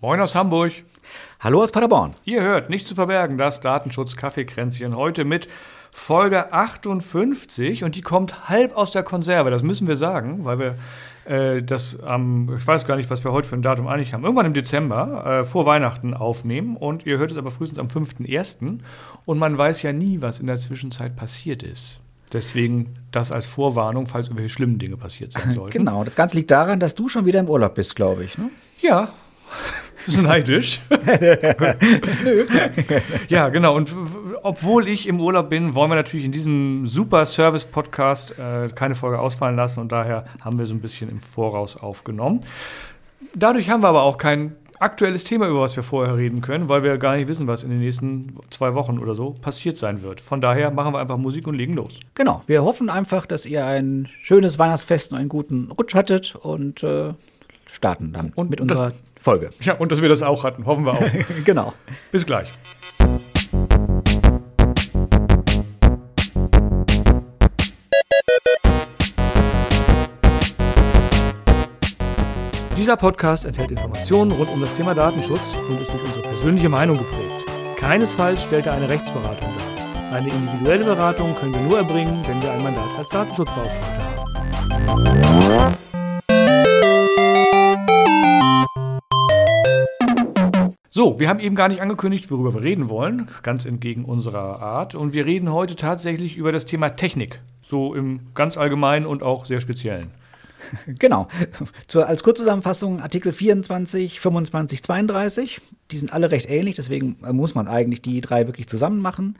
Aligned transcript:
Moin 0.00 0.20
aus 0.20 0.36
Hamburg. 0.36 0.72
Hallo 1.40 1.60
aus 1.60 1.72
Paderborn. 1.72 2.14
Ihr 2.24 2.40
hört 2.40 2.70
nicht 2.70 2.86
zu 2.86 2.94
verbergen 2.94 3.36
das 3.36 3.60
Datenschutz-Kaffeekränzchen 3.60 4.94
heute 4.94 5.24
mit 5.24 5.48
Folge 5.90 6.52
58 6.52 7.82
und 7.82 7.96
die 7.96 8.02
kommt 8.02 8.48
halb 8.48 8.76
aus 8.76 8.92
der 8.92 9.02
Konserve. 9.02 9.50
Das 9.50 9.64
müssen 9.64 9.88
wir 9.88 9.96
sagen, 9.96 10.44
weil 10.44 10.58
wir 10.60 10.76
äh, 11.24 11.64
das 11.64 12.00
am, 12.00 12.54
ich 12.56 12.64
weiß 12.64 12.86
gar 12.86 12.94
nicht, 12.94 13.10
was 13.10 13.24
wir 13.24 13.32
heute 13.32 13.48
für 13.48 13.56
ein 13.56 13.62
Datum 13.62 13.88
eigentlich 13.88 14.14
haben, 14.14 14.22
irgendwann 14.22 14.46
im 14.46 14.54
Dezember 14.54 15.40
äh, 15.40 15.44
vor 15.44 15.66
Weihnachten 15.66 16.14
aufnehmen 16.14 16.76
und 16.76 17.04
ihr 17.04 17.18
hört 17.18 17.32
es 17.32 17.36
aber 17.36 17.50
frühestens 17.50 17.80
am 17.80 17.88
5.1. 17.88 18.78
und 19.24 19.38
man 19.38 19.58
weiß 19.58 19.82
ja 19.82 19.92
nie, 19.92 20.22
was 20.22 20.38
in 20.38 20.46
der 20.46 20.58
Zwischenzeit 20.58 21.16
passiert 21.16 21.64
ist. 21.64 21.98
Deswegen 22.32 22.94
das 23.10 23.32
als 23.32 23.46
Vorwarnung, 23.46 24.06
falls 24.06 24.28
irgendwelche 24.28 24.54
schlimmen 24.54 24.78
Dinge 24.78 24.96
passiert 24.96 25.32
sein 25.32 25.54
sollten. 25.56 25.76
Genau, 25.76 26.04
das 26.04 26.14
Ganze 26.14 26.36
liegt 26.36 26.52
daran, 26.52 26.78
dass 26.78 26.94
du 26.94 27.08
schon 27.08 27.26
wieder 27.26 27.40
im 27.40 27.48
Urlaub 27.48 27.74
bist, 27.74 27.96
glaube 27.96 28.22
ich. 28.22 28.38
Ne? 28.38 28.50
Ja, 28.80 29.08
so 30.06 30.20
neidisch. 30.20 30.80
ja, 33.28 33.48
genau. 33.48 33.76
Und 33.76 33.94
obwohl 34.42 34.88
ich 34.88 35.06
im 35.06 35.20
Urlaub 35.20 35.50
bin, 35.50 35.74
wollen 35.74 35.90
wir 35.90 35.96
natürlich 35.96 36.26
in 36.26 36.32
diesem 36.32 36.86
super 36.86 37.26
Service-Podcast 37.26 38.38
äh, 38.38 38.68
keine 38.74 38.94
Folge 38.94 39.18
ausfallen 39.18 39.56
lassen 39.56 39.80
und 39.80 39.92
daher 39.92 40.24
haben 40.40 40.58
wir 40.58 40.66
so 40.66 40.74
ein 40.74 40.80
bisschen 40.80 41.10
im 41.10 41.20
Voraus 41.20 41.76
aufgenommen. 41.76 42.40
Dadurch 43.34 43.70
haben 43.70 43.82
wir 43.82 43.88
aber 43.88 44.02
auch 44.02 44.18
kein 44.18 44.54
aktuelles 44.80 45.24
Thema, 45.24 45.48
über 45.48 45.60
was 45.60 45.76
wir 45.76 45.82
vorher 45.82 46.16
reden 46.16 46.40
können, 46.40 46.68
weil 46.68 46.82
wir 46.82 46.98
gar 46.98 47.16
nicht 47.16 47.28
wissen, 47.28 47.46
was 47.46 47.64
in 47.64 47.70
den 47.70 47.80
nächsten 47.80 48.36
zwei 48.50 48.74
Wochen 48.74 48.98
oder 48.98 49.14
so 49.14 49.34
passiert 49.40 49.76
sein 49.76 50.02
wird. 50.02 50.20
Von 50.20 50.40
daher 50.40 50.70
machen 50.70 50.94
wir 50.94 51.00
einfach 51.00 51.16
Musik 51.16 51.46
und 51.46 51.54
legen 51.54 51.74
los. 51.74 51.98
Genau. 52.14 52.42
Wir 52.46 52.62
hoffen 52.62 52.90
einfach, 52.90 53.26
dass 53.26 53.46
ihr 53.46 53.66
ein 53.66 54.08
schönes 54.20 54.58
Weihnachtsfest 54.58 55.12
und 55.12 55.18
einen 55.18 55.28
guten 55.28 55.70
Rutsch 55.70 55.94
hattet 55.94 56.36
und 56.36 56.82
äh, 56.82 57.14
starten 57.70 58.12
dann 58.12 58.32
und 58.34 58.50
mit 58.50 58.60
unserer 58.60 58.92
Folge. 59.20 59.50
Ja, 59.60 59.74
und 59.74 59.92
dass 59.92 60.02
wir 60.02 60.08
das 60.08 60.22
auch 60.22 60.44
hatten, 60.44 60.66
hoffen 60.66 60.84
wir 60.84 60.94
auch. 60.94 61.10
genau. 61.44 61.74
Bis 62.12 62.26
gleich. 62.26 62.50
Dieser 72.76 72.96
Podcast 72.96 73.44
enthält 73.44 73.70
Informationen 73.70 74.30
rund 74.32 74.48
um 74.50 74.60
das 74.60 74.74
Thema 74.76 74.94
Datenschutz 74.94 75.42
und 75.68 75.80
ist 75.80 75.90
durch 75.90 76.02
unsere 76.02 76.22
persönliche 76.22 76.68
Meinung 76.68 76.96
geprägt. 76.96 77.28
Keinesfalls 77.76 78.42
stellt 78.44 78.66
er 78.66 78.74
eine 78.74 78.88
Rechtsberatung 78.88 79.48
dar. 79.48 80.16
Eine 80.16 80.28
individuelle 80.28 80.84
Beratung 80.84 81.34
können 81.34 81.54
wir 81.54 81.60
nur 81.60 81.78
erbringen, 81.78 82.22
wenn 82.26 82.40
wir 82.40 82.50
ein 82.50 82.62
Mandat 82.62 82.98
als 82.98 83.08
Datenschutzbeauftragter 83.10 84.06
haben. 84.86 85.87
So, 90.90 91.20
wir 91.20 91.28
haben 91.28 91.38
eben 91.38 91.54
gar 91.54 91.68
nicht 91.68 91.82
angekündigt, 91.82 92.30
worüber 92.30 92.54
wir 92.54 92.62
reden 92.62 92.88
wollen, 92.88 93.28
ganz 93.42 93.66
entgegen 93.66 94.06
unserer 94.06 94.60
Art. 94.60 94.94
Und 94.94 95.12
wir 95.12 95.26
reden 95.26 95.52
heute 95.52 95.76
tatsächlich 95.76 96.36
über 96.38 96.50
das 96.50 96.64
Thema 96.64 96.90
Technik, 96.90 97.40
so 97.62 97.94
im 97.94 98.20
ganz 98.34 98.56
allgemeinen 98.56 99.04
und 99.04 99.22
auch 99.22 99.44
sehr 99.44 99.60
speziellen. 99.60 100.10
Genau. 100.86 101.28
Zur, 101.86 102.08
als 102.08 102.24
Kurzzusammenfassung 102.24 103.00
Artikel 103.00 103.32
24, 103.32 104.18
25, 104.18 104.82
32. 104.82 105.60
Die 105.90 105.98
sind 105.98 106.12
alle 106.12 106.30
recht 106.30 106.50
ähnlich, 106.50 106.74
deswegen 106.74 107.16
muss 107.32 107.54
man 107.54 107.66
eigentlich 107.66 108.02
die 108.02 108.20
drei 108.20 108.46
wirklich 108.46 108.68
zusammen 108.68 109.00
machen. 109.00 109.36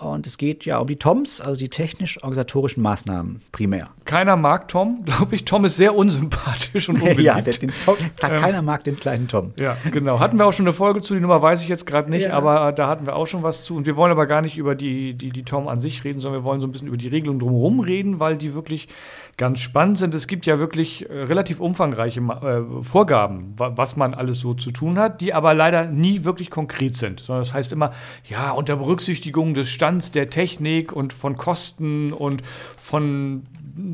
Und 0.00 0.26
es 0.26 0.38
geht 0.38 0.64
ja 0.64 0.78
um 0.78 0.86
die 0.88 0.96
TOMs, 0.96 1.40
also 1.40 1.58
die 1.58 1.68
technisch-organisatorischen 1.68 2.82
Maßnahmen 2.82 3.42
primär. 3.52 3.90
Keiner 4.04 4.36
mag 4.36 4.68
Tom, 4.68 5.02
glaube 5.06 5.36
ich. 5.36 5.44
Tom 5.44 5.64
ist 5.64 5.76
sehr 5.76 5.94
unsympathisch 5.94 6.88
und 6.88 6.96
unbeliebt. 7.00 7.20
ja, 7.20 7.40
den, 7.40 7.72
Tom, 7.84 7.96
ähm, 7.98 8.40
keiner 8.40 8.62
mag 8.62 8.84
den 8.84 8.96
kleinen 8.96 9.28
Tom. 9.28 9.52
Ja, 9.58 9.76
genau. 9.90 10.18
Hatten 10.18 10.38
wir 10.38 10.46
auch 10.46 10.52
schon 10.52 10.66
eine 10.66 10.72
Folge 10.72 11.00
zu, 11.00 11.14
die 11.14 11.20
Nummer 11.20 11.40
weiß 11.40 11.62
ich 11.62 11.68
jetzt 11.68 11.86
gerade 11.86 12.10
nicht, 12.10 12.26
ja. 12.26 12.32
aber 12.32 12.72
da 12.72 12.88
hatten 12.88 13.06
wir 13.06 13.14
auch 13.16 13.26
schon 13.26 13.42
was 13.42 13.64
zu. 13.64 13.76
Und 13.76 13.86
wir 13.86 13.96
wollen 13.96 14.10
aber 14.10 14.26
gar 14.26 14.42
nicht 14.42 14.56
über 14.56 14.74
die, 14.74 15.14
die, 15.14 15.30
die 15.30 15.44
Tom 15.44 15.68
an 15.68 15.80
sich 15.80 16.04
reden, 16.04 16.20
sondern 16.20 16.42
wir 16.42 16.44
wollen 16.44 16.60
so 16.60 16.66
ein 16.66 16.72
bisschen 16.72 16.88
über 16.88 16.96
die 16.96 17.08
Regelung 17.08 17.38
drumherum 17.38 17.80
reden, 17.80 18.20
weil 18.20 18.36
die 18.36 18.54
wirklich 18.54 18.88
ganz 19.36 19.60
spannend 19.60 19.98
sind. 19.98 20.14
Es 20.14 20.26
gibt 20.26 20.46
ja 20.46 20.58
wirklich 20.58 21.08
äh, 21.08 21.22
relativ 21.22 21.60
umfangreiche 21.60 22.20
äh, 22.20 22.82
Vorgaben, 22.82 23.52
was 23.56 23.96
man 23.96 24.14
alles 24.14 24.38
so 24.40 24.54
zu 24.54 24.70
tun 24.70 24.98
hat, 24.98 25.20
die 25.20 25.34
aber 25.34 25.54
leider 25.54 25.83
nie 25.86 26.24
wirklich 26.24 26.50
konkret 26.50 26.96
sind, 26.96 27.20
sondern 27.20 27.44
das 27.44 27.54
heißt 27.54 27.72
immer, 27.72 27.92
ja, 28.28 28.50
unter 28.50 28.76
Berücksichtigung 28.76 29.54
des 29.54 29.70
Stands 29.70 30.10
der 30.10 30.30
Technik 30.30 30.92
und 30.92 31.12
von 31.12 31.36
Kosten 31.36 32.12
und 32.12 32.42
von 32.76 33.42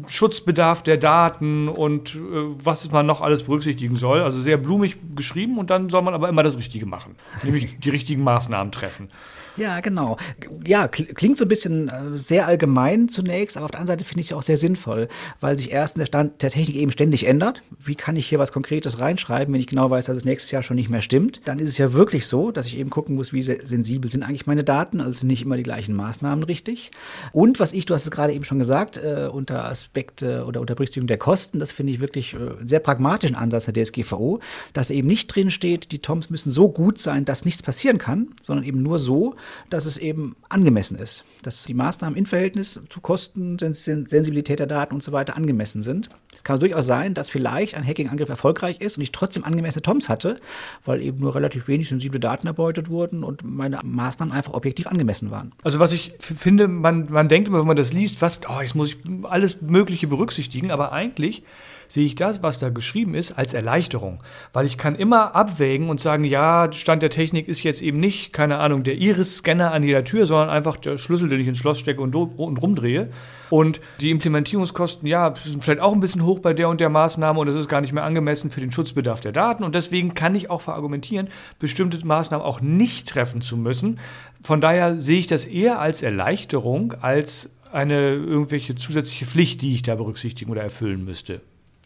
Schutzbedarf 0.07 0.83
der 0.83 0.99
Daten 0.99 1.69
und 1.69 2.15
äh, 2.15 2.19
was 2.63 2.91
man 2.91 3.07
noch 3.07 3.21
alles 3.21 3.45
berücksichtigen 3.45 3.97
soll. 3.97 4.21
Also 4.21 4.41
sehr 4.41 4.57
blumig 4.57 4.97
geschrieben 5.15 5.59
und 5.59 5.71
dann 5.71 5.89
soll 5.89 6.03
man 6.03 6.15
aber 6.15 6.29
immer 6.29 6.43
das 6.43 6.59
Richtige 6.59 6.87
machen, 6.87 7.17
nämlich 7.43 7.79
die 7.81 7.91
richtigen 7.91 8.23
Maßnahmen 8.23 8.73
treffen. 8.73 9.11
Ja, 9.57 9.81
genau. 9.81 10.17
Ja, 10.65 10.89
klingt 10.89 11.39
so 11.39 11.45
ein 11.45 11.49
bisschen 11.49 11.89
äh, 11.89 12.17
sehr 12.17 12.47
allgemein 12.47 13.09
zunächst, 13.09 13.57
aber 13.57 13.67
auf 13.67 13.71
der 13.71 13.81
anderen 13.81 13.99
Seite 13.99 14.09
finde 14.09 14.21
ich 14.21 14.27
es 14.29 14.33
auch 14.33 14.43
sehr 14.43 14.57
sinnvoll, 14.57 15.09
weil 15.41 15.59
sich 15.59 15.73
erstens 15.73 16.01
der 16.01 16.07
Stand 16.07 16.43
der 16.43 16.51
Technik 16.51 16.77
eben 16.77 16.91
ständig 16.91 17.27
ändert. 17.27 17.63
Wie 17.79 17.95
kann 17.95 18.17
ich 18.17 18.29
hier 18.29 18.39
was 18.39 18.53
Konkretes 18.53 19.01
reinschreiben, 19.01 19.53
wenn 19.53 19.61
ich 19.61 19.67
genau 19.67 19.91
weiß, 19.91 20.07
dass 20.07 20.17
es 20.17 20.25
nächstes 20.25 20.51
Jahr 20.51 20.63
schon 20.63 20.77
nicht 20.77 20.89
mehr 20.89 21.03
stimmt? 21.03 21.41
Dann 21.45 21.59
ist 21.59 21.69
es 21.69 21.79
ja 21.79 21.93
wirklich 21.93 22.27
so, 22.27 22.51
dass 22.51 22.67
ich 22.67 22.79
eben 22.79 22.91
gucken 22.91 23.17
muss, 23.17 23.33
wie 23.33 23.43
sensibel 23.43 24.11
sind 24.11 24.23
eigentlich 24.23 24.47
meine 24.47 24.65
Daten. 24.65 25.01
Also 25.01 25.21
sind 25.21 25.29
nicht 25.29 25.43
immer 25.43 25.57
die 25.57 25.63
gleichen 25.63 25.95
Maßnahmen 25.95 26.45
richtig. 26.45 26.91
Und 27.33 27.61
was 27.61 27.73
ich, 27.73 27.87
du 27.87 27.95
hast 27.95 28.05
es 28.05 28.11
gerade 28.11 28.33
eben 28.33 28.45
schon 28.45 28.59
gesagt, 28.59 28.97
äh, 28.97 29.29
unter 29.31 29.65
Aspekte 29.65 30.45
oder 30.45 30.61
unter 30.61 30.75
Berücksichtigung 30.75 31.09
der 31.09 31.19
Kosten, 31.19 31.59
das 31.59 31.73
finde 31.73 31.93
ich 31.93 32.01
wirklich 32.01 32.35
äh, 32.35 32.39
sehr 32.65 32.81
pragmatischen 32.81 33.37
Ansatz 33.37 33.67
der 33.67 33.85
DSGVO, 33.85 34.41
dass 34.73 34.91
eben 34.91 35.09
nicht 35.09 35.27
drin 35.29 35.51
steht, 35.51 35.93
die 35.93 35.99
TOMs 35.99 36.31
müssen 36.31 36.51
so 36.51 36.69
gut 36.69 37.01
sein, 37.01 37.25
dass 37.25 37.45
nichts 37.45 37.63
passieren 37.63 37.99
kann, 37.99 38.29
sondern 38.43 38.65
eben 38.65 38.83
nur 38.83 38.99
so, 38.99 39.35
dass 39.69 39.85
es 39.85 39.97
eben 39.97 40.37
angemessen 40.49 40.99
ist, 40.99 41.25
dass 41.43 41.65
die 41.65 41.75
Maßnahmen 41.75 42.17
in 42.17 42.27
Verhältnis 42.27 42.81
zu 42.89 43.01
Kosten, 43.01 43.59
Sensibilität 43.59 44.59
der 44.59 44.67
Daten 44.67 44.95
und 44.95 45.03
so 45.03 45.13
weiter 45.13 45.37
angemessen 45.37 45.83
sind. 45.83 46.09
Es 46.35 46.45
kann 46.45 46.61
durchaus 46.61 46.87
sein, 46.87 47.15
dass 47.15 47.31
vielleicht 47.31 47.75
ein 47.75 47.87
Hacking-Angriff 47.87 48.29
erfolgreich 48.29 48.81
ist 48.81 48.97
und 48.97 49.03
ich 49.03 49.13
trotzdem 49.13 49.45
angemessene 49.45 49.83
TOMs 49.83 50.09
hatte, 50.09 50.37
weil 50.85 51.03
eben 51.03 51.19
nur 51.19 51.35
relativ 51.35 51.69
wenig 51.69 51.89
sensible 51.89 52.21
Daten 52.21 52.47
erbeutet 52.47 52.89
wurden 52.89 53.25
und 53.25 53.43
meine 53.45 53.81
Maßnahmen 53.83 54.33
einfach 54.35 54.55
objektiv 54.55 54.87
angemessen 54.87 55.31
waren. 55.31 55.53
Also 55.63 55.81
was 55.81 55.93
ich 55.93 56.15
finde, 56.21 56.69
man, 56.69 57.11
man 57.11 57.29
denkt 57.29 57.49
immer, 57.49 57.61
wenn 57.61 57.67
man 57.67 57.77
das 57.77 57.93
liest, 57.93 58.23
was, 58.23 58.41
oh, 58.49 58.61
jetzt 58.61 58.75
muss 58.75 58.91
ich 58.91 58.99
alles 59.25 59.61
Mögliche 59.61 60.07
berücksichtigen, 60.07 60.71
aber 60.71 60.93
eigentlich 60.93 61.43
sehe 61.91 62.07
ich 62.07 62.15
das, 62.15 62.41
was 62.43 62.61
da 62.61 62.69
geschrieben 62.69 63.15
ist, 63.15 63.37
als 63.37 63.53
Erleichterung. 63.53 64.23
Weil 64.53 64.65
ich 64.65 64.79
kann 64.79 64.95
immer 64.95 65.35
abwägen 65.35 65.91
und 65.91 66.01
sagen, 66.01 66.23
ja, 66.23 66.71
Stand 66.73 67.03
der 67.03 67.11
Technik 67.11 67.49
ist 67.49 67.65
jetzt 67.65 67.83
eben 67.83 67.99
nicht, 67.99 68.33
keine 68.33 68.59
Ahnung, 68.59 68.85
der 68.85 68.95
Iris-Scanner 68.95 69.73
an 69.73 69.83
jeder 69.83 70.05
Tür, 70.05 70.25
sondern 70.25 70.51
einfach 70.51 70.77
der 70.77 70.99
Schlüssel, 70.99 71.29
den 71.29 71.41
ich 71.41 71.49
ins 71.49 71.59
Schloss 71.59 71.81
stecke 71.81 72.01
und, 72.01 72.15
und 72.15 72.63
rumdrehe. 72.63 73.11
Und 73.51 73.81
die 74.01 74.11
Implementierungskosten, 74.11 75.09
ja, 75.09 75.35
sind 75.35 75.65
vielleicht 75.65 75.81
auch 75.81 75.93
ein 75.93 75.99
bisschen 75.99 76.25
hoch 76.25 76.39
bei 76.39 76.55
der 76.55 76.69
und 76.69 76.81
der 76.81 76.91
Maßnahme 76.91 77.41
und 77.41 77.49
es 77.49 77.57
ist 77.57 77.69
gar 77.69 77.81
nicht 77.81 77.93
mehr 77.93 78.05
angemessen 78.05 78.51
für 78.51 78.61
den 78.61 78.71
Schutzbedarf 78.71 79.19
der 79.19 79.33
Daten. 79.33 79.65
Und 79.65 79.75
deswegen 79.75 80.15
kann 80.15 80.37
ich 80.37 80.49
auch 80.49 80.61
verargumentieren, 80.61 81.29
bestimmte 81.59 82.07
Maßnahmen 82.07 82.47
auch 82.47 82.61
nicht 82.61 83.09
treffen 83.09 83.41
zu 83.41 83.57
müssen. 83.57 83.99
Von 84.43 84.61
daher 84.61 84.97
sehe 84.97 85.19
ich 85.19 85.27
das 85.27 85.45
eher 85.45 85.81
als 85.81 86.03
Erleichterung, 86.03 86.95
als 87.01 87.51
eine 87.73 88.13
irgendwelche 88.15 88.77
zusätzliche 88.77 89.27
Pflicht, 89.27 89.63
die 89.63 89.75
ich 89.75 89.83
da 89.83 89.97
berücksichtigen 89.97 90.53
oder 90.53 90.63
erfüllen 90.63 91.05
müsste 91.05 91.41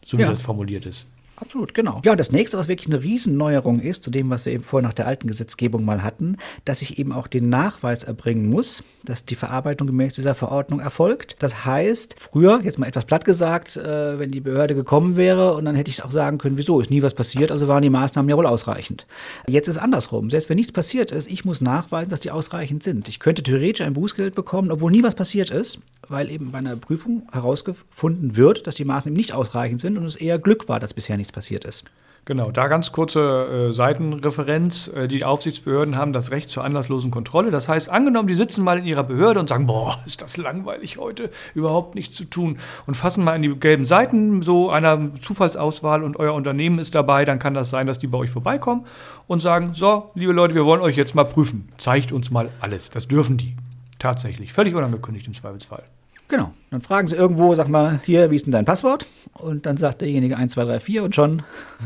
so 0.05 0.19
wie 0.19 0.23
ja. 0.23 0.31
das 0.31 0.43
formuliert 0.43 0.87
ist. 0.87 1.07
Absolut, 1.45 1.75
genau. 1.75 2.01
Ja, 2.05 2.13
und 2.13 2.19
das 2.19 2.33
nächste, 2.33 2.57
was 2.57 2.69
wirklich 2.69 2.89
eine 2.89 3.03
Riesenneuerung 3.03 3.79
ist, 3.79 4.03
zu 4.03 4.11
dem, 4.11 4.31
was 4.31 4.47
wir 4.47 4.53
eben 4.53 4.65
vorher 4.65 4.89
nach 4.89 4.95
der 4.95 5.07
alten 5.07 5.29
Gesetzgebung 5.29 5.85
mal 5.85 6.03
hatten, 6.03 6.39
dass 6.65 6.81
ich 6.81 6.99
eben 6.99 7.13
auch 7.13 7.27
den 7.27 7.51
Nachweis 7.51 8.03
erbringen 8.03 8.49
muss, 8.49 8.83
dass 9.05 9.27
die 9.27 9.35
Verarbeitung 9.35 9.87
gemäß 9.87 10.15
dieser 10.15 10.35
Verordnung 10.35 10.81
erfolgt. 10.81 11.37
Das 11.41 11.67
heißt, 11.67 12.17
früher, 12.19 12.61
jetzt 12.65 12.79
mal 12.79 12.87
etwas 12.87 13.05
platt 13.05 13.27
gesagt, 13.27 13.77
äh, 13.77 14.19
wenn 14.19 14.31
die 14.31 14.41
Behörde 14.41 14.75
gekommen 14.75 15.17
wäre 15.17 15.55
und 15.55 15.67
dann 15.67 15.75
hätte 15.75 15.91
ich 15.91 16.03
auch 16.03 16.11
sagen 16.11 16.39
können, 16.39 16.57
wieso, 16.57 16.81
ist 16.81 16.91
nie 16.91 17.03
was 17.03 17.13
passiert, 17.13 17.53
also 17.53 17.69
waren 17.69 17.83
die 17.83 17.91
Maßnahmen 17.91 18.31
ja 18.31 18.37
wohl 18.39 18.47
ausreichend. 18.47 19.07
Jetzt 19.47 19.69
ist 19.69 19.77
es 19.77 19.83
andersrum. 19.83 20.31
Selbst 20.31 20.49
wenn 20.49 20.57
nichts 20.57 20.73
passiert 20.73 21.13
ist, 21.13 21.31
ich 21.31 21.45
muss 21.45 21.61
nachweisen, 21.61 22.09
dass 22.09 22.21
die 22.21 22.31
ausreichend 22.31 22.83
sind. 22.83 23.09
Ich 23.09 23.21
könnte 23.21 23.43
theoretisch 23.43 23.87
ein 23.87 23.93
Bußgeld 23.93 24.35
bekommen, 24.35 24.71
obwohl 24.71 24.91
nie 24.91 25.03
was 25.03 25.15
passiert 25.15 25.51
ist, 25.51 25.79
weil 26.09 26.31
eben 26.31 26.53
bei 26.53 26.59
einer 26.59 26.77
Prüfung 26.77 27.29
herausgefunden 27.33 28.37
wird, 28.37 28.67
dass 28.67 28.77
die 28.77 28.87
Maßnahmen 28.87 29.17
nicht 29.17 29.35
ausreichend 29.35 29.81
sind 29.81 29.99
und 29.99 30.05
es 30.05 30.17
eher 30.17 30.39
Glück 30.39 30.69
war, 30.69 30.81
dass 30.81 30.95
bisher 30.95 31.19
nichts 31.19 31.34
passiert 31.35 31.65
ist. 31.65 31.85
Genau, 32.27 32.51
da 32.51 32.69
ganz 32.69 32.91
kurze 32.91 33.69
äh, 33.69 33.73
Seitenreferenz. 33.73 34.89
Äh, 34.89 35.09
die 35.09 35.25
Aufsichtsbehörden 35.25 35.97
haben 35.97 36.15
das 36.15 36.31
Recht 36.31 36.49
zur 36.49 36.65
anlasslosen 36.65 37.11
Kontrolle. 37.11 37.51
Das 37.51 37.69
heißt, 37.69 37.91
angenommen, 37.91 38.29
die 38.29 38.35
sitzen 38.35 38.65
mal 38.65 38.79
in 38.79 38.87
ihrer 38.87 39.05
Behörde 39.05 39.41
und 39.41 39.49
sagen, 39.51 39.67
boah, 39.67 39.99
ist 40.07 40.23
das 40.23 40.39
langweilig 40.39 40.97
heute, 40.97 41.31
überhaupt 41.55 41.95
nichts 41.95 42.15
zu 42.15 42.25
tun 42.25 42.59
und 42.87 42.95
fassen 42.95 43.25
mal 43.25 43.37
in 43.37 43.43
die 43.43 43.55
gelben 43.55 43.85
Seiten 43.85 44.41
so 44.41 44.71
einer 44.71 45.15
Zufallsauswahl 45.21 46.03
und 46.03 46.17
euer 46.19 46.33
Unternehmen 46.33 46.79
ist 46.79 46.95
dabei, 46.95 47.27
dann 47.27 47.39
kann 47.39 47.53
das 47.53 47.69
sein, 47.69 47.87
dass 47.87 47.99
die 47.99 48.07
bei 48.07 48.17
euch 48.17 48.31
vorbeikommen 48.31 48.87
und 49.27 49.41
sagen, 49.41 49.75
so, 49.75 50.11
liebe 50.15 50.33
Leute, 50.33 50.55
wir 50.55 50.65
wollen 50.65 50.81
euch 50.81 50.97
jetzt 50.97 51.15
mal 51.15 51.25
prüfen. 51.25 51.69
Zeigt 51.77 52.11
uns 52.11 52.31
mal 52.31 52.49
alles. 52.61 52.89
Das 52.89 53.07
dürfen 53.07 53.37
die. 53.37 53.55
Tatsächlich. 53.99 54.53
Völlig 54.53 54.75
unangekündigt 54.75 55.27
im 55.27 55.35
Zweifelsfall. 55.35 55.85
Genau. 56.29 56.53
Dann 56.71 56.81
fragen 56.81 57.07
sie 57.07 57.17
irgendwo, 57.17 57.55
sag 57.55 57.69
mal, 57.69 58.01
hier, 58.05 58.31
wie 58.31 58.37
ist 58.37 58.47
denn 58.47 58.53
dein 58.53 58.65
Passwort? 58.65 59.07
Und 59.35 59.67
dann 59.67 59.77
sagt 59.77 60.01
derjenige 60.01 60.37
1, 60.37 60.53
2, 60.53 60.65
3, 60.65 60.81
4 60.81 61.05
und 61.05 61.15
schon. 61.15 61.43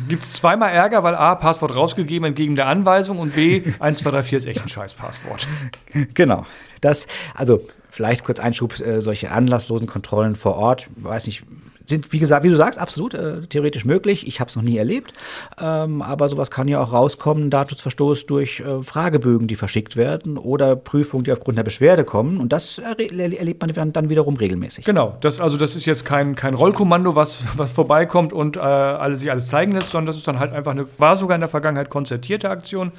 Gibt 0.09 0.23
es 0.23 0.35
zweimal 0.35 0.71
Ärger, 0.71 1.03
weil 1.03 1.15
A, 1.15 1.35
Passwort 1.35 1.75
rausgegeben 1.75 2.29
entgegen 2.29 2.57
der 2.57 2.67
Anweisung 2.67 3.19
und 3.19 3.35
B, 3.35 3.63
1, 3.81 3.99
2, 3.99 4.11
3, 4.11 4.23
4 4.23 4.39
ist 4.39 4.47
echt 4.47 4.63
ein 4.63 4.69
Scheiß-Passwort. 4.69 5.47
Genau. 6.15 6.47
Das, 6.81 7.07
also 7.35 7.61
vielleicht 7.91 8.25
kurz 8.25 8.39
Einschub, 8.39 8.79
äh, 8.81 9.01
solche 9.01 9.31
anlasslosen 9.31 9.87
Kontrollen 9.87 10.37
vor 10.37 10.57
Ort, 10.57 10.89
weiß 10.97 11.27
nicht, 11.27 11.43
sind, 11.89 12.13
wie 12.13 12.19
gesagt, 12.19 12.45
wie 12.45 12.49
du 12.49 12.57
sagst, 12.57 12.79
absolut 12.79 13.15
äh, 13.15 13.43
theoretisch 13.49 13.85
möglich. 13.85 14.27
Ich 14.27 14.41
habe 14.41 14.49
es 14.49 14.57
noch 14.57 14.63
nie 14.63 14.77
erlebt. 14.77 15.13
Ähm, 15.59 16.03
aber 16.03 16.29
sowas 16.29 16.51
kann 16.51 16.69
ja 16.69 16.81
auch 16.83 16.93
rauskommen, 16.93 17.51
Datenschutzverstoß 17.51 18.27
durch 18.27 18.61
äh, 18.61 18.83
Fragebögen, 18.83 19.47
die 19.47 19.57
verschickt 19.57 19.97
werden 19.97 20.37
oder 20.37 20.77
Prüfungen, 20.77 21.25
die 21.25 21.33
aufgrund 21.33 21.59
der 21.59 21.65
Beschwerde 21.65 22.05
kommen. 22.05 22.39
Und 22.39 22.53
das 22.53 22.79
erlebt 22.79 23.61
man 23.61 23.93
dann 23.93 24.09
wiederum 24.09 24.37
regelmäßig. 24.37 24.85
Genau, 24.85 25.17
das, 25.21 25.41
also 25.41 25.57
das 25.57 25.77
ist 25.77 25.87
jetzt 25.87 26.05
kein, 26.05 26.35
kein 26.35 26.55
Rollkommando, 26.55 27.15
was, 27.15 27.41
was 27.57 27.73
vorbeikommt 27.73 28.33
und 28.33 28.57
äh, 28.57 28.61
alle, 28.61 29.17
sich 29.17 29.31
alles 29.31 29.49
zeigen 29.49 29.73
lässt, 29.73 29.91
sondern 29.91 30.07
das 30.07 30.17
ist 30.17 30.29
dann 30.29 30.39
halt 30.39 30.53
einfach 30.53 30.73
eine, 30.73 30.87
war 30.99 31.17
sogar 31.17 31.35
in 31.35 31.41
der 31.41 31.51
Vergangenheit 31.51 31.91
konzertierte 31.91 32.51
Aktion 32.51 32.93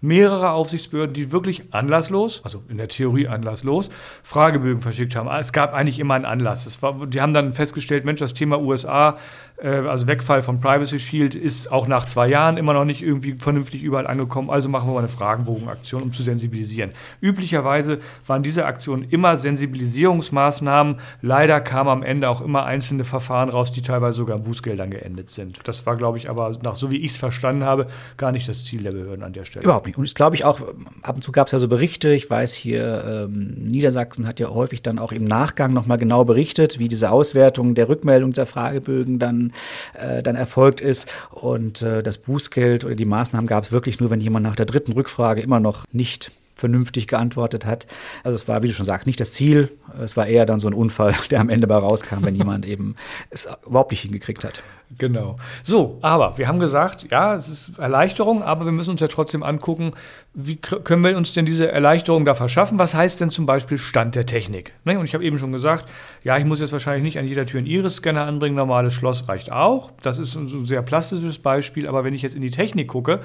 mehrere 0.00 0.50
Aufsichtsbehörden, 0.50 1.14
die 1.14 1.32
wirklich 1.32 1.72
anlasslos, 1.72 2.42
also 2.44 2.62
in 2.68 2.76
der 2.76 2.88
Theorie 2.88 3.28
anlasslos, 3.28 3.90
Fragebögen 4.22 4.80
verschickt 4.80 5.16
haben. 5.16 5.28
Es 5.28 5.52
gab 5.52 5.74
eigentlich 5.74 5.98
immer 5.98 6.14
einen 6.14 6.24
Anlass. 6.24 6.82
War, 6.82 7.06
die 7.06 7.20
haben 7.20 7.32
dann 7.32 7.52
festgestellt, 7.52 8.04
Mensch, 8.04 8.20
das 8.20 8.34
Thema 8.34 8.60
USA 8.60 9.18
also 9.62 10.06
Wegfall 10.06 10.42
von 10.42 10.60
Privacy 10.60 10.98
Shield 10.98 11.34
ist 11.34 11.72
auch 11.72 11.88
nach 11.88 12.06
zwei 12.06 12.28
Jahren 12.28 12.58
immer 12.58 12.74
noch 12.74 12.84
nicht 12.84 13.02
irgendwie 13.02 13.34
vernünftig 13.34 13.82
überall 13.82 14.06
angekommen. 14.06 14.50
Also 14.50 14.68
machen 14.68 14.88
wir 14.88 14.92
mal 14.92 14.98
eine 14.98 15.08
Fragenbogenaktion, 15.08 16.02
um 16.02 16.12
zu 16.12 16.22
sensibilisieren. 16.22 16.90
Üblicherweise 17.22 18.00
waren 18.26 18.42
diese 18.42 18.66
Aktionen 18.66 19.06
immer 19.08 19.36
Sensibilisierungsmaßnahmen. 19.36 20.96
Leider 21.22 21.60
kamen 21.60 21.88
am 21.88 22.02
Ende 22.02 22.28
auch 22.28 22.42
immer 22.42 22.66
einzelne 22.66 23.04
Verfahren 23.04 23.48
raus, 23.48 23.72
die 23.72 23.80
teilweise 23.80 24.18
sogar 24.18 24.36
in 24.36 24.44
Bußgeldern 24.44 24.90
geendet 24.90 25.30
sind. 25.30 25.58
Das 25.64 25.86
war, 25.86 25.96
glaube 25.96 26.18
ich, 26.18 26.28
aber 26.28 26.56
nach 26.62 26.76
so 26.76 26.90
wie 26.90 26.98
ich 26.98 27.12
es 27.12 27.16
verstanden 27.16 27.64
habe, 27.64 27.86
gar 28.18 28.32
nicht 28.32 28.48
das 28.48 28.64
Ziel 28.64 28.82
der 28.82 28.92
Behörden 28.92 29.24
an 29.24 29.32
der 29.32 29.46
Stelle. 29.46 29.64
Überhaupt 29.64 29.86
nicht. 29.86 29.96
Und 29.96 30.04
ich 30.04 30.14
glaube 30.14 30.36
ich 30.36 30.44
auch, 30.44 30.60
ab 31.02 31.16
und 31.16 31.22
zu 31.24 31.32
gab 31.32 31.46
es 31.46 31.52
ja 31.52 31.60
so 31.60 31.68
Berichte. 31.68 32.12
Ich 32.12 32.28
weiß 32.28 32.52
hier, 32.52 33.26
ähm, 33.30 33.54
Niedersachsen 33.56 34.26
hat 34.26 34.38
ja 34.38 34.50
häufig 34.50 34.82
dann 34.82 34.98
auch 34.98 35.12
im 35.12 35.24
Nachgang 35.24 35.72
nochmal 35.72 35.96
genau 35.96 36.26
berichtet, 36.26 36.78
wie 36.78 36.88
diese 36.88 37.10
Auswertung 37.10 37.74
der 37.74 37.88
Rückmeldung 37.88 38.32
der 38.32 38.44
Fragebögen 38.44 39.18
dann 39.18 39.45
äh, 39.94 40.22
dann 40.22 40.36
erfolgt 40.36 40.80
ist. 40.80 41.08
Und 41.30 41.82
äh, 41.82 42.02
das 42.02 42.18
Bußgeld 42.18 42.84
oder 42.84 42.94
die 42.94 43.04
Maßnahmen 43.04 43.46
gab 43.46 43.64
es 43.64 43.72
wirklich 43.72 44.00
nur, 44.00 44.10
wenn 44.10 44.20
jemand 44.20 44.44
nach 44.44 44.56
der 44.56 44.66
dritten 44.66 44.92
Rückfrage 44.92 45.40
immer 45.40 45.60
noch 45.60 45.84
nicht 45.92 46.30
vernünftig 46.56 47.06
geantwortet 47.06 47.66
hat. 47.66 47.86
Also 48.24 48.34
es 48.34 48.48
war, 48.48 48.62
wie 48.62 48.68
du 48.68 48.74
schon 48.74 48.86
sagst, 48.86 49.06
nicht 49.06 49.20
das 49.20 49.32
Ziel. 49.32 49.70
Es 50.02 50.16
war 50.16 50.26
eher 50.26 50.46
dann 50.46 50.58
so 50.58 50.68
ein 50.68 50.74
Unfall, 50.74 51.14
der 51.30 51.40
am 51.40 51.50
Ende 51.50 51.66
bei 51.66 51.76
rauskam, 51.76 52.24
wenn 52.24 52.34
jemand 52.34 52.66
eben 52.66 52.96
es 53.30 53.46
überhaupt 53.66 53.90
nicht 53.90 54.00
hingekriegt 54.00 54.42
hat. 54.42 54.62
Genau. 54.98 55.36
So, 55.64 55.98
aber 56.00 56.38
wir 56.38 56.46
haben 56.46 56.60
gesagt, 56.60 57.10
ja, 57.10 57.34
es 57.34 57.48
ist 57.48 57.78
Erleichterung, 57.78 58.42
aber 58.42 58.64
wir 58.64 58.72
müssen 58.72 58.90
uns 58.90 59.00
ja 59.00 59.08
trotzdem 59.08 59.42
angucken, 59.42 59.92
wie 60.32 60.56
können 60.56 61.02
wir 61.02 61.16
uns 61.16 61.32
denn 61.32 61.44
diese 61.44 61.70
Erleichterung 61.70 62.24
da 62.24 62.34
verschaffen? 62.34 62.78
Was 62.78 62.94
heißt 62.94 63.20
denn 63.20 63.30
zum 63.30 63.46
Beispiel 63.46 63.78
Stand 63.78 64.14
der 64.14 64.26
Technik? 64.26 64.74
Ne? 64.84 64.98
Und 64.98 65.04
ich 65.06 65.14
habe 65.14 65.24
eben 65.24 65.38
schon 65.38 65.50
gesagt, 65.50 65.88
ja, 66.22 66.38
ich 66.38 66.44
muss 66.44 66.60
jetzt 66.60 66.72
wahrscheinlich 66.72 67.02
nicht 67.02 67.18
an 67.18 67.26
jeder 67.26 67.46
Tür 67.46 67.58
einen 67.58 67.66
Iris-Scanner 67.66 68.22
anbringen, 68.22 68.54
normales 68.54 68.94
Schloss 68.94 69.28
reicht 69.28 69.50
auch. 69.50 69.90
Das 70.02 70.18
ist 70.18 70.36
ein 70.36 70.66
sehr 70.66 70.82
plastisches 70.82 71.40
Beispiel, 71.40 71.88
aber 71.88 72.04
wenn 72.04 72.14
ich 72.14 72.22
jetzt 72.22 72.36
in 72.36 72.42
die 72.42 72.50
Technik 72.50 72.88
gucke, 72.88 73.20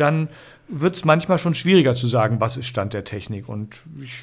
dann 0.00 0.28
wird 0.68 0.96
es 0.96 1.04
manchmal 1.04 1.38
schon 1.38 1.54
schwieriger 1.54 1.94
zu 1.94 2.08
sagen, 2.08 2.40
was 2.40 2.56
ist 2.56 2.66
Stand 2.66 2.92
der 2.92 3.04
Technik. 3.04 3.48
Und 3.48 3.80
ich 4.02 4.14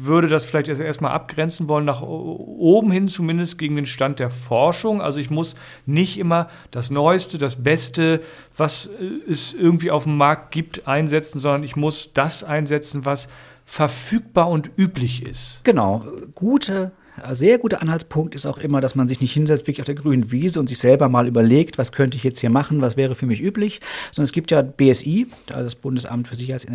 würde 0.00 0.28
das 0.28 0.44
vielleicht 0.44 0.68
erst 0.68 0.80
erstmal 0.80 1.12
abgrenzen 1.12 1.68
wollen, 1.68 1.84
nach 1.84 2.02
oben 2.02 2.90
hin 2.90 3.06
zumindest 3.06 3.56
gegen 3.56 3.76
den 3.76 3.86
Stand 3.86 4.18
der 4.18 4.30
Forschung. 4.30 5.00
Also 5.00 5.20
ich 5.20 5.30
muss 5.30 5.54
nicht 5.86 6.18
immer 6.18 6.48
das 6.72 6.90
Neueste, 6.90 7.38
das 7.38 7.62
Beste, 7.62 8.20
was 8.56 8.86
äh, 8.86 9.30
es 9.30 9.52
irgendwie 9.52 9.90
auf 9.90 10.04
dem 10.04 10.16
Markt 10.16 10.50
gibt, 10.50 10.88
einsetzen, 10.88 11.38
sondern 11.38 11.62
ich 11.62 11.76
muss 11.76 12.12
das 12.14 12.42
einsetzen, 12.42 13.04
was 13.04 13.28
verfügbar 13.64 14.48
und 14.48 14.70
üblich 14.76 15.24
ist. 15.24 15.60
Genau, 15.62 16.04
gute 16.34 16.90
sehr 17.32 17.58
guter 17.58 17.82
Anhaltspunkt 17.82 18.34
ist 18.34 18.46
auch 18.46 18.58
immer, 18.58 18.80
dass 18.80 18.94
man 18.94 19.08
sich 19.08 19.20
nicht 19.20 19.32
hinsetzt, 19.32 19.66
wirklich 19.66 19.80
auf 19.80 19.86
der 19.86 19.94
grünen 19.94 20.30
Wiese 20.30 20.60
und 20.60 20.68
sich 20.68 20.78
selber 20.78 21.08
mal 21.08 21.26
überlegt, 21.26 21.78
was 21.78 21.92
könnte 21.92 22.16
ich 22.16 22.24
jetzt 22.24 22.40
hier 22.40 22.50
machen, 22.50 22.80
was 22.80 22.96
wäre 22.96 23.14
für 23.14 23.26
mich 23.26 23.40
üblich, 23.40 23.80
sondern 24.12 24.24
es 24.24 24.32
gibt 24.32 24.50
ja 24.50 24.62
BSI, 24.62 25.26
also 25.48 25.64
das 25.64 25.74
Bundesamt 25.74 26.28
für 26.28 26.36
Sicherheit 26.36 26.66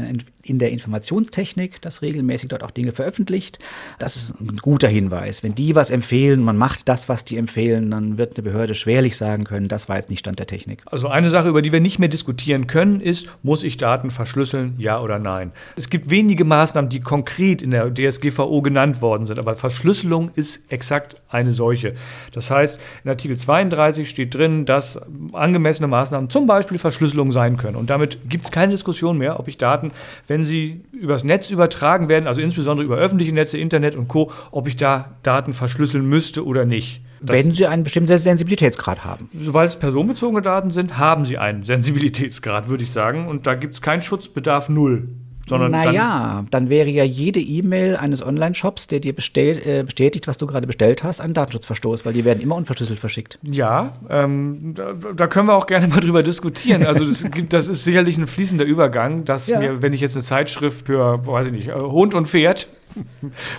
in 0.44 0.60
der 0.60 0.72
Informationstechnik, 0.72 1.82
das 1.82 2.02
regelmäßig 2.02 2.50
dort 2.50 2.64
auch 2.64 2.72
Dinge 2.72 2.92
veröffentlicht. 2.92 3.60
Das 4.00 4.16
ist 4.16 4.40
ein 4.40 4.58
guter 4.58 4.88
Hinweis. 4.88 5.44
Wenn 5.44 5.56
die 5.56 5.76
was 5.76 5.90
empfehlen, 5.90 6.42
man 6.42 6.58
macht 6.58 6.88
das, 6.88 7.10
was 7.10 7.26
die 7.26 7.38
empfehlen, 7.38 7.92
dann 7.92 8.18
wird 8.18 8.36
eine 8.36 8.44
Behörde 8.44 8.76
schwerlich 8.76 9.18
sagen 9.18 9.44
können, 9.44 9.68
das 9.68 9.90
war 9.90 9.98
jetzt 9.98 10.10
nicht 10.10 10.20
Stand 10.20 10.40
der 10.40 10.48
Technik. 10.48 10.84
Also 10.86 11.08
eine 11.08 11.30
Sache, 11.30 11.50
über 11.50 11.62
die 11.62 11.72
wir 11.72 11.82
nicht 11.82 12.00
mehr 12.00 12.10
diskutieren 12.10 12.68
können, 12.68 13.02
ist, 13.02 13.30
muss 13.44 13.64
ich 13.64 13.78
Daten 13.78 14.12
verschlüsseln, 14.12 14.76
ja 14.78 15.02
oder 15.02 15.20
nein? 15.20 15.52
Es 15.76 15.90
gibt 15.90 16.10
wenige 16.10 16.46
Maßnahmen, 16.46 16.90
die 16.90 17.00
konkret 17.00 17.62
in 17.62 17.72
der 17.72 17.94
DSGVO 17.94 18.62
genannt 18.62 19.02
worden 19.02 19.26
sind, 19.26 19.40
aber 19.40 19.56
Verschlüsselung 19.56 20.25
ist 20.36 20.64
exakt 20.72 21.18
eine 21.30 21.52
solche. 21.52 21.96
Das 22.32 22.50
heißt, 22.52 22.80
in 23.04 23.10
Artikel 23.10 23.38
32 23.38 24.10
steht 24.10 24.34
drin, 24.34 24.66
dass 24.66 25.00
angemessene 25.34 25.88
Maßnahmen 25.88 26.30
zum 26.30 26.48
Beispiel 26.48 26.78
Verschlüsselung 26.78 27.32
sein 27.32 27.58
können. 27.58 27.76
Und 27.76 27.90
damit 27.90 28.30
gibt 28.30 28.46
es 28.46 28.52
keine 28.52 28.72
Diskussion 28.72 29.18
mehr, 29.18 29.40
ob 29.40 29.48
ich 29.48 29.58
Daten, 29.58 29.92
wenn 30.28 30.44
sie 30.44 30.82
übers 30.92 31.24
Netz 31.24 31.50
übertragen 31.50 32.10
werden, 32.10 32.28
also 32.28 32.42
insbesondere 32.42 32.86
über 32.86 32.98
öffentliche 32.98 33.34
Netze, 33.34 33.58
Internet 33.58 33.96
und 33.96 34.08
Co., 34.08 34.32
ob 34.52 34.68
ich 34.68 34.76
da 34.76 35.16
Daten 35.24 35.54
verschlüsseln 35.54 36.06
müsste 36.08 36.46
oder 36.46 36.66
nicht. 36.66 37.02
Das 37.22 37.36
wenn 37.36 37.54
sie 37.54 37.66
einen 37.66 37.84
bestimmten 37.84 38.18
Sensibilitätsgrad 38.18 39.04
haben. 39.04 39.30
Sobald 39.40 39.70
es 39.70 39.78
personenbezogene 39.78 40.42
Daten 40.42 40.70
sind, 40.70 40.98
haben 40.98 41.26
sie 41.26 41.38
einen 41.38 41.64
Sensibilitätsgrad, 41.64 42.68
würde 42.68 42.84
ich 42.84 42.92
sagen. 42.92 43.28
Und 43.28 43.48
da 43.48 43.56
gibt 43.56 43.74
es 43.74 43.82
keinen 43.82 44.02
Schutzbedarf 44.02 44.70
null. 44.70 45.08
Sondern 45.48 45.72
naja, 45.72 46.38
dann, 46.38 46.48
dann, 46.50 46.70
wäre 46.70 46.90
ja 46.90 47.04
jede 47.04 47.40
E-Mail 47.40 47.96
eines 47.98 48.26
Online-Shops, 48.26 48.88
der 48.88 49.00
dir 49.00 49.14
bestell, 49.14 49.62
äh, 49.64 49.84
bestätigt, 49.84 50.28
was 50.28 50.38
du 50.38 50.48
gerade 50.48 50.66
bestellt 50.66 51.04
hast, 51.04 51.22
ein 51.22 51.34
Datenschutzverstoß, 51.34 52.06
weil 52.06 52.14
die 52.14 52.26
werden 52.26 52.42
immer 52.42 52.56
unverschlüsselt 52.56 53.00
verschickt. 53.00 53.38
Ja, 53.44 53.94
ähm, 54.10 54.74
da, 54.76 54.94
da, 55.16 55.28
können 55.28 55.48
wir 55.48 55.54
auch 55.54 55.68
gerne 55.68 55.88
mal 55.88 56.00
drüber 56.02 56.24
diskutieren. 56.24 56.86
Also 56.86 57.06
das, 57.06 57.24
gibt, 57.32 57.54
das 57.54 57.68
ist 57.68 57.84
sicherlich 57.84 58.18
ein 58.18 58.28
fließender 58.28 58.66
Übergang, 58.66 59.24
dass 59.24 59.48
ja. 59.48 59.60
mir, 59.60 59.82
wenn 59.82 59.94
ich 59.94 60.02
jetzt 60.02 60.16
eine 60.16 60.24
Zeitschrift 60.24 60.88
für, 60.88 61.26
weiß 61.26 61.48
ich 61.48 61.54
nicht, 61.54 61.68
äh, 61.68 61.74
Hund 61.74 62.16
und 62.16 62.28
Pferd 62.28 62.68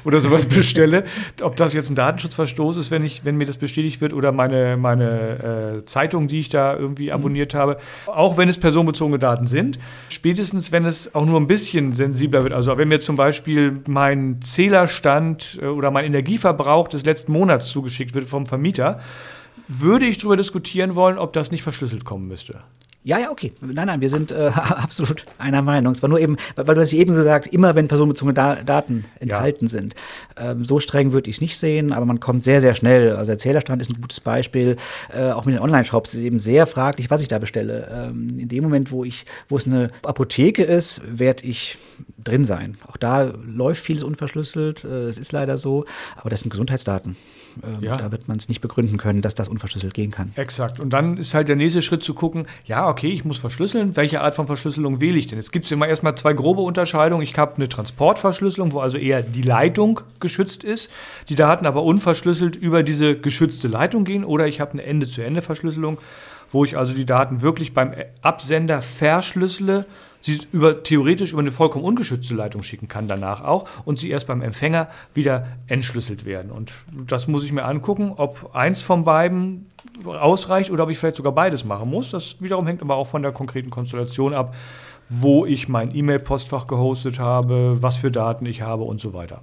oder 0.05 0.21
sowas 0.21 0.47
bestelle. 0.47 1.05
Ob 1.43 1.57
das 1.57 1.73
jetzt 1.73 1.91
ein 1.91 1.95
Datenschutzverstoß 1.95 2.77
ist, 2.77 2.91
wenn, 2.91 3.05
ich, 3.05 3.25
wenn 3.25 3.37
mir 3.37 3.47
das 3.47 3.59
bestätigt 3.59 4.01
wird, 4.01 4.13
oder 4.13 4.33
meine, 4.33 4.77
meine 4.79 5.81
äh, 5.81 5.85
Zeitung, 5.87 6.27
die 6.27 6.41
ich 6.41 6.49
da 6.49 6.77
irgendwie 6.77 7.13
abonniert 7.13 7.55
habe. 7.55 7.79
Auch 8.07 8.39
wenn 8.39 8.49
es 8.49 8.59
personenbezogene 8.59 9.19
Daten 9.19 9.47
sind. 9.47 9.79
Spätestens, 10.09 10.73
wenn 10.73 10.85
es 10.85 11.15
auch 11.15 11.27
nur 11.27 11.41
ein 11.41 11.47
bisschen 11.47 11.93
sensibler 11.93 12.43
wird. 12.43 12.53
Also 12.53 12.77
wenn 12.79 12.89
mir 12.89 13.01
zum 13.01 13.17
Beispiel 13.17 13.81
mein 13.87 14.41
Zählerstand 14.43 15.59
äh, 15.61 15.67
oder 15.67 15.91
mein 15.91 16.05
Energieverbrauch 16.05 16.89
des 16.89 17.05
letzten 17.05 17.33
Monats 17.33 17.69
zugeschickt 17.69 18.15
wird 18.15 18.29
vom 18.29 18.47
Vermieter, 18.47 19.01
würde 19.69 20.07
ich 20.07 20.19
darüber 20.19 20.37
diskutieren 20.37 20.95
wollen, 20.95 21.19
ob 21.19 21.33
das 21.33 21.51
nicht 21.51 21.63
verschlüsselt 21.63 22.05
kommen 22.05 22.29
müsste. 22.29 22.61
Ja, 23.07 23.21
ja, 23.21 23.31
okay. 23.31 23.53
Nein, 23.61 23.87
nein, 23.87 24.01
wir 24.01 24.11
sind 24.11 24.33
äh, 24.33 24.51
absolut 24.53 25.23
einer 25.39 25.63
Meinung. 25.63 25.93
Es 25.93 26.03
war 26.03 26.09
nur 26.09 26.19
eben, 26.19 26.37
weil 26.57 26.75
du 26.75 26.81
hast 26.81 26.93
eben 26.93 27.15
gesagt, 27.15 27.47
immer 27.47 27.77
wenn 27.77 27.87
personenbezogene 27.87 28.35
da 28.35 28.57
Daten 28.57 29.05
enthalten 29.21 29.67
ja. 29.67 29.71
sind. 29.71 29.95
Ähm, 30.37 30.65
so 30.65 30.81
streng 30.81 31.13
würde 31.13 31.31
ich 31.31 31.37
es 31.37 31.41
nicht 31.41 31.57
sehen, 31.57 31.93
aber 31.93 32.05
man 32.05 32.19
kommt 32.19 32.43
sehr, 32.43 32.61
sehr 32.61 32.75
schnell. 32.75 33.15
Also 33.15 33.31
der 33.31 33.39
Zählerstand 33.39 33.81
ist 33.81 33.91
ein 33.91 34.01
gutes 34.01 34.19
Beispiel. 34.19 34.77
Äh, 35.15 35.31
auch 35.31 35.45
mit 35.45 35.55
den 35.55 35.63
Online-Shops 35.63 36.15
ist 36.15 36.21
eben 36.21 36.41
sehr 36.41 36.67
fraglich, 36.67 37.09
was 37.09 37.23
ich 37.23 37.29
da 37.29 37.39
bestelle. 37.39 38.09
Ähm, 38.09 38.41
in 38.41 38.49
dem 38.49 38.65
Moment, 38.65 38.91
wo 38.91 39.05
ich, 39.05 39.25
wo 39.49 39.57
es 39.57 39.67
eine 39.67 39.93
Apotheke 40.03 40.65
ist, 40.65 41.01
werde 41.07 41.45
ich 41.45 41.79
drin 42.27 42.45
sein. 42.45 42.77
Auch 42.87 42.97
da 42.97 43.23
läuft 43.23 43.83
vieles 43.83 44.03
unverschlüsselt. 44.03 44.85
Äh, 44.85 45.09
es 45.09 45.19
ist 45.19 45.33
leider 45.33 45.57
so, 45.57 45.85
aber 46.17 46.31
das 46.31 46.41
sind 46.41 46.51
Gesundheitsdaten. 46.51 47.17
Ähm, 47.63 47.83
ja. 47.83 47.97
Da 47.97 48.13
wird 48.13 48.29
man 48.29 48.37
es 48.37 48.49
nicht 48.49 48.61
begründen 48.61 48.99
können, 48.99 49.23
dass 49.23 49.35
das 49.35 49.49
unverschlüsselt 49.49 49.95
gehen 49.95 50.11
kann. 50.11 50.33
Exakt. 50.37 50.81
Und 50.81 50.91
dann 50.91 51.17
ist 51.17 51.35
halt 51.35 51.49
der 51.49 51.57
nächste 51.57 51.83
Schritt 51.83 52.03
zu 52.03 52.15
gucken, 52.15 52.47
ja, 52.65 52.89
okay, 52.89 53.09
ich 53.09 53.25
muss 53.25 53.39
verschlüsseln. 53.39 53.97
Welche 53.97 54.21
Art 54.21 54.35
von 54.35 54.47
Verschlüsselung 54.47 55.01
wähle 55.01 55.19
ich 55.19 55.27
denn? 55.27 55.39
Jetzt 55.39 55.53
gibt 55.53 55.65
es 55.65 55.73
immer 55.73 55.89
erstmal 55.89 56.15
zwei 56.17 56.33
grobe 56.33 56.63
Unterscheidungen. 56.63 57.23
Ich 57.23 57.37
habe 57.39 57.57
eine 57.57 57.69
Transportverschlüsselung, 57.69 58.73
wo 58.73 58.81
also 58.81 58.99
eher 58.99 59.23
die 59.23 59.43
Leitung 59.43 60.01
geschützt 60.21 60.65
ist, 60.65 60.91
die 61.29 61.35
Daten 61.35 61.67
aber 61.67 61.83
unverschlüsselt 61.83 62.57
über 62.57 62.83
diese 62.83 63.17
geschützte 63.17 63.69
Leitung 63.69 64.05
gehen. 64.05 64.25
Oder 64.25 64.47
ich 64.47 64.61
habe 64.61 64.73
eine 64.73 64.85
Ende-zu-Ende-Verschlüsselung, 64.85 65.99
wo 66.51 66.65
ich 66.65 66.77
also 66.77 66.93
die 66.93 67.07
Daten 67.07 67.43
wirklich 67.43 67.75
beim 67.75 67.95
Absender 68.23 68.83
verschlüssele 68.83 69.87
sie 70.27 70.41
über, 70.53 70.83
theoretisch 70.83 71.33
über 71.33 71.41
eine 71.41 71.53
vollkommen 71.53 71.85
ungeschützte 71.85 72.35
Leitung 72.35 72.63
schicken 72.63 72.89
kann, 72.89 73.07
danach 73.09 73.43
auch, 73.43 73.67
und 73.85 73.99
sie 73.99 74.11
erst 74.11 74.27
beim 74.27 74.43
Empfänger 74.43 74.89
wieder 75.15 75.47
entschlüsselt 75.69 76.25
werden. 76.25 76.51
Und 76.51 76.75
das 77.07 77.29
muss 77.29 77.45
ich 77.45 77.53
mir 77.53 77.65
angucken, 77.65 78.13
ob 78.17 78.55
eins 78.55 78.83
von 78.83 79.05
beiden 79.05 79.67
ausreicht 80.05 80.71
oder 80.71 80.85
ob 80.85 80.91
ich 80.91 80.99
vielleicht 80.99 81.17
sogar 81.17 81.33
beides 81.33 81.65
machen 81.65 81.89
muss. 81.89 82.11
Das 82.11 82.43
wiederum 82.43 82.67
hängt 82.67 82.83
aber 82.83 82.97
auch 82.97 83.07
von 83.07 83.23
der 83.23 83.33
konkreten 83.33 83.71
Konstellation 83.71 84.35
ab, 84.35 84.55
wo 85.09 85.47
ich 85.47 85.69
mein 85.69 85.95
E-Mail-Postfach 85.95 86.67
gehostet 86.67 87.21
habe, 87.21 87.81
was 87.81 87.97
für 87.97 88.11
Daten 88.11 88.47
ich 88.47 88.63
habe 88.63 88.83
und 88.83 89.01
so 89.01 89.15
weiter. 89.15 89.43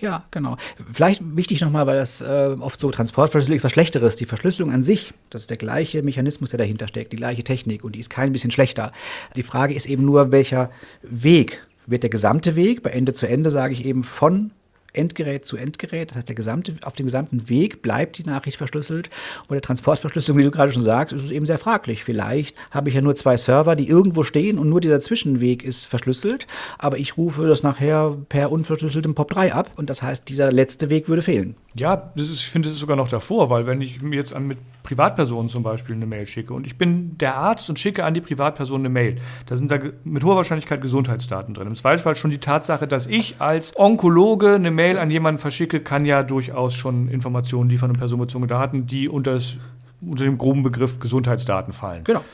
Ja, 0.00 0.24
genau. 0.30 0.56
Vielleicht 0.92 1.22
wichtig 1.36 1.60
nochmal, 1.60 1.86
weil 1.88 1.98
das 1.98 2.20
äh, 2.20 2.56
oft 2.60 2.78
so 2.80 2.90
Transportverschlüsselung 2.90 3.64
was 3.64 3.72
Schlechteres. 3.72 4.14
Die 4.14 4.26
Verschlüsselung 4.26 4.72
an 4.72 4.82
sich, 4.84 5.12
das 5.28 5.42
ist 5.42 5.50
der 5.50 5.56
gleiche 5.56 6.02
Mechanismus, 6.04 6.50
der 6.50 6.58
dahinter 6.58 6.86
steckt, 6.86 7.12
die 7.12 7.16
gleiche 7.16 7.42
Technik 7.42 7.82
und 7.82 7.96
die 7.96 8.00
ist 8.00 8.08
kein 8.08 8.32
bisschen 8.32 8.52
schlechter. 8.52 8.92
Die 9.34 9.42
Frage 9.42 9.74
ist 9.74 9.86
eben 9.86 10.04
nur, 10.04 10.30
welcher 10.30 10.70
Weg 11.02 11.66
wird 11.86 12.04
der 12.04 12.10
gesamte 12.10 12.54
Weg, 12.54 12.82
bei 12.82 12.90
Ende 12.90 13.12
zu 13.12 13.26
Ende 13.26 13.50
sage 13.50 13.72
ich 13.72 13.84
eben 13.84 14.04
von 14.04 14.52
Endgerät 14.98 15.46
zu 15.46 15.56
Endgerät. 15.56 16.10
Das 16.10 16.18
heißt, 16.18 16.28
der 16.28 16.36
gesamte, 16.36 16.74
auf 16.82 16.94
dem 16.94 17.06
gesamten 17.06 17.48
Weg 17.48 17.82
bleibt 17.82 18.18
die 18.18 18.24
Nachricht 18.24 18.58
verschlüsselt. 18.58 19.08
Und 19.48 19.54
der 19.54 19.62
Transportverschlüsselung, 19.62 20.38
wie 20.38 20.42
du 20.42 20.50
gerade 20.50 20.72
schon 20.72 20.82
sagst, 20.82 21.12
ist 21.12 21.24
es 21.24 21.30
eben 21.30 21.46
sehr 21.46 21.58
fraglich. 21.58 22.04
Vielleicht 22.04 22.56
habe 22.70 22.88
ich 22.88 22.94
ja 22.94 23.00
nur 23.00 23.14
zwei 23.14 23.36
Server, 23.36 23.76
die 23.76 23.88
irgendwo 23.88 24.22
stehen 24.22 24.58
und 24.58 24.68
nur 24.68 24.80
dieser 24.80 25.00
Zwischenweg 25.00 25.62
ist 25.62 25.86
verschlüsselt. 25.86 26.46
Aber 26.78 26.98
ich 26.98 27.16
rufe 27.16 27.46
das 27.46 27.62
nachher 27.62 28.16
per 28.28 28.52
unverschlüsseltem 28.52 29.14
POP3 29.14 29.52
ab. 29.52 29.70
Und 29.76 29.88
das 29.88 30.02
heißt, 30.02 30.28
dieser 30.28 30.52
letzte 30.52 30.90
Weg 30.90 31.08
würde 31.08 31.22
fehlen. 31.22 31.54
Ja, 31.74 32.10
ist, 32.16 32.32
ich 32.32 32.48
finde, 32.48 32.68
es 32.68 32.74
ist 32.74 32.80
sogar 32.80 32.96
noch 32.96 33.08
davor, 33.08 33.50
weil 33.50 33.66
wenn 33.66 33.80
ich 33.80 34.02
mir 34.02 34.16
jetzt 34.16 34.34
an 34.34 34.46
mit 34.46 34.58
Privatpersonen 34.82 35.48
zum 35.48 35.62
Beispiel 35.62 35.94
eine 35.94 36.06
Mail 36.06 36.26
schicke 36.26 36.54
und 36.54 36.66
ich 36.66 36.78
bin 36.78 37.18
der 37.18 37.36
Arzt 37.36 37.68
und 37.68 37.78
schicke 37.78 38.04
an 38.04 38.14
die 38.14 38.22
Privatperson 38.22 38.80
eine 38.80 38.88
Mail, 38.88 39.16
da 39.46 39.56
sind 39.56 39.70
da 39.70 39.78
mit 40.02 40.24
hoher 40.24 40.36
Wahrscheinlichkeit 40.36 40.80
Gesundheitsdaten 40.80 41.52
drin. 41.52 41.68
Im 41.68 41.74
Zweifelsfall 41.74 42.16
schon 42.16 42.30
die 42.30 42.38
Tatsache, 42.38 42.88
dass 42.88 43.06
ich 43.06 43.40
als 43.40 43.76
Onkologe 43.76 44.54
eine 44.54 44.70
Mail 44.70 44.87
an 44.96 45.10
jemanden 45.10 45.40
verschicke, 45.40 45.80
kann 45.80 46.04
ja 46.04 46.22
durchaus 46.22 46.74
schon 46.74 47.08
Informationen 47.08 47.68
liefern 47.68 47.90
und 47.90 47.98
personenbezogene 47.98 48.46
Daten, 48.46 48.86
die 48.86 49.08
unter, 49.08 49.34
das, 49.34 49.58
unter 50.00 50.24
dem 50.24 50.38
groben 50.38 50.62
Begriff 50.62 51.00
Gesundheitsdaten 51.00 51.72
fallen. 51.72 52.04
Genau. 52.04 52.24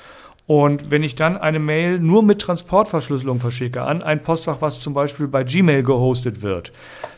Und 0.46 0.90
wenn 0.90 1.02
ich 1.02 1.14
dann 1.14 1.38
eine 1.38 1.58
Mail 1.58 1.98
nur 1.98 2.22
mit 2.22 2.42
Transportverschlüsselung 2.42 3.40
verschicke 3.40 3.82
an 3.82 4.02
ein 4.02 4.22
Postfach, 4.22 4.60
was 4.60 4.80
zum 4.80 4.92
Beispiel 4.92 5.26
bei 5.26 5.42
Gmail 5.42 5.82
gehostet 5.82 6.42
wird, 6.42 6.70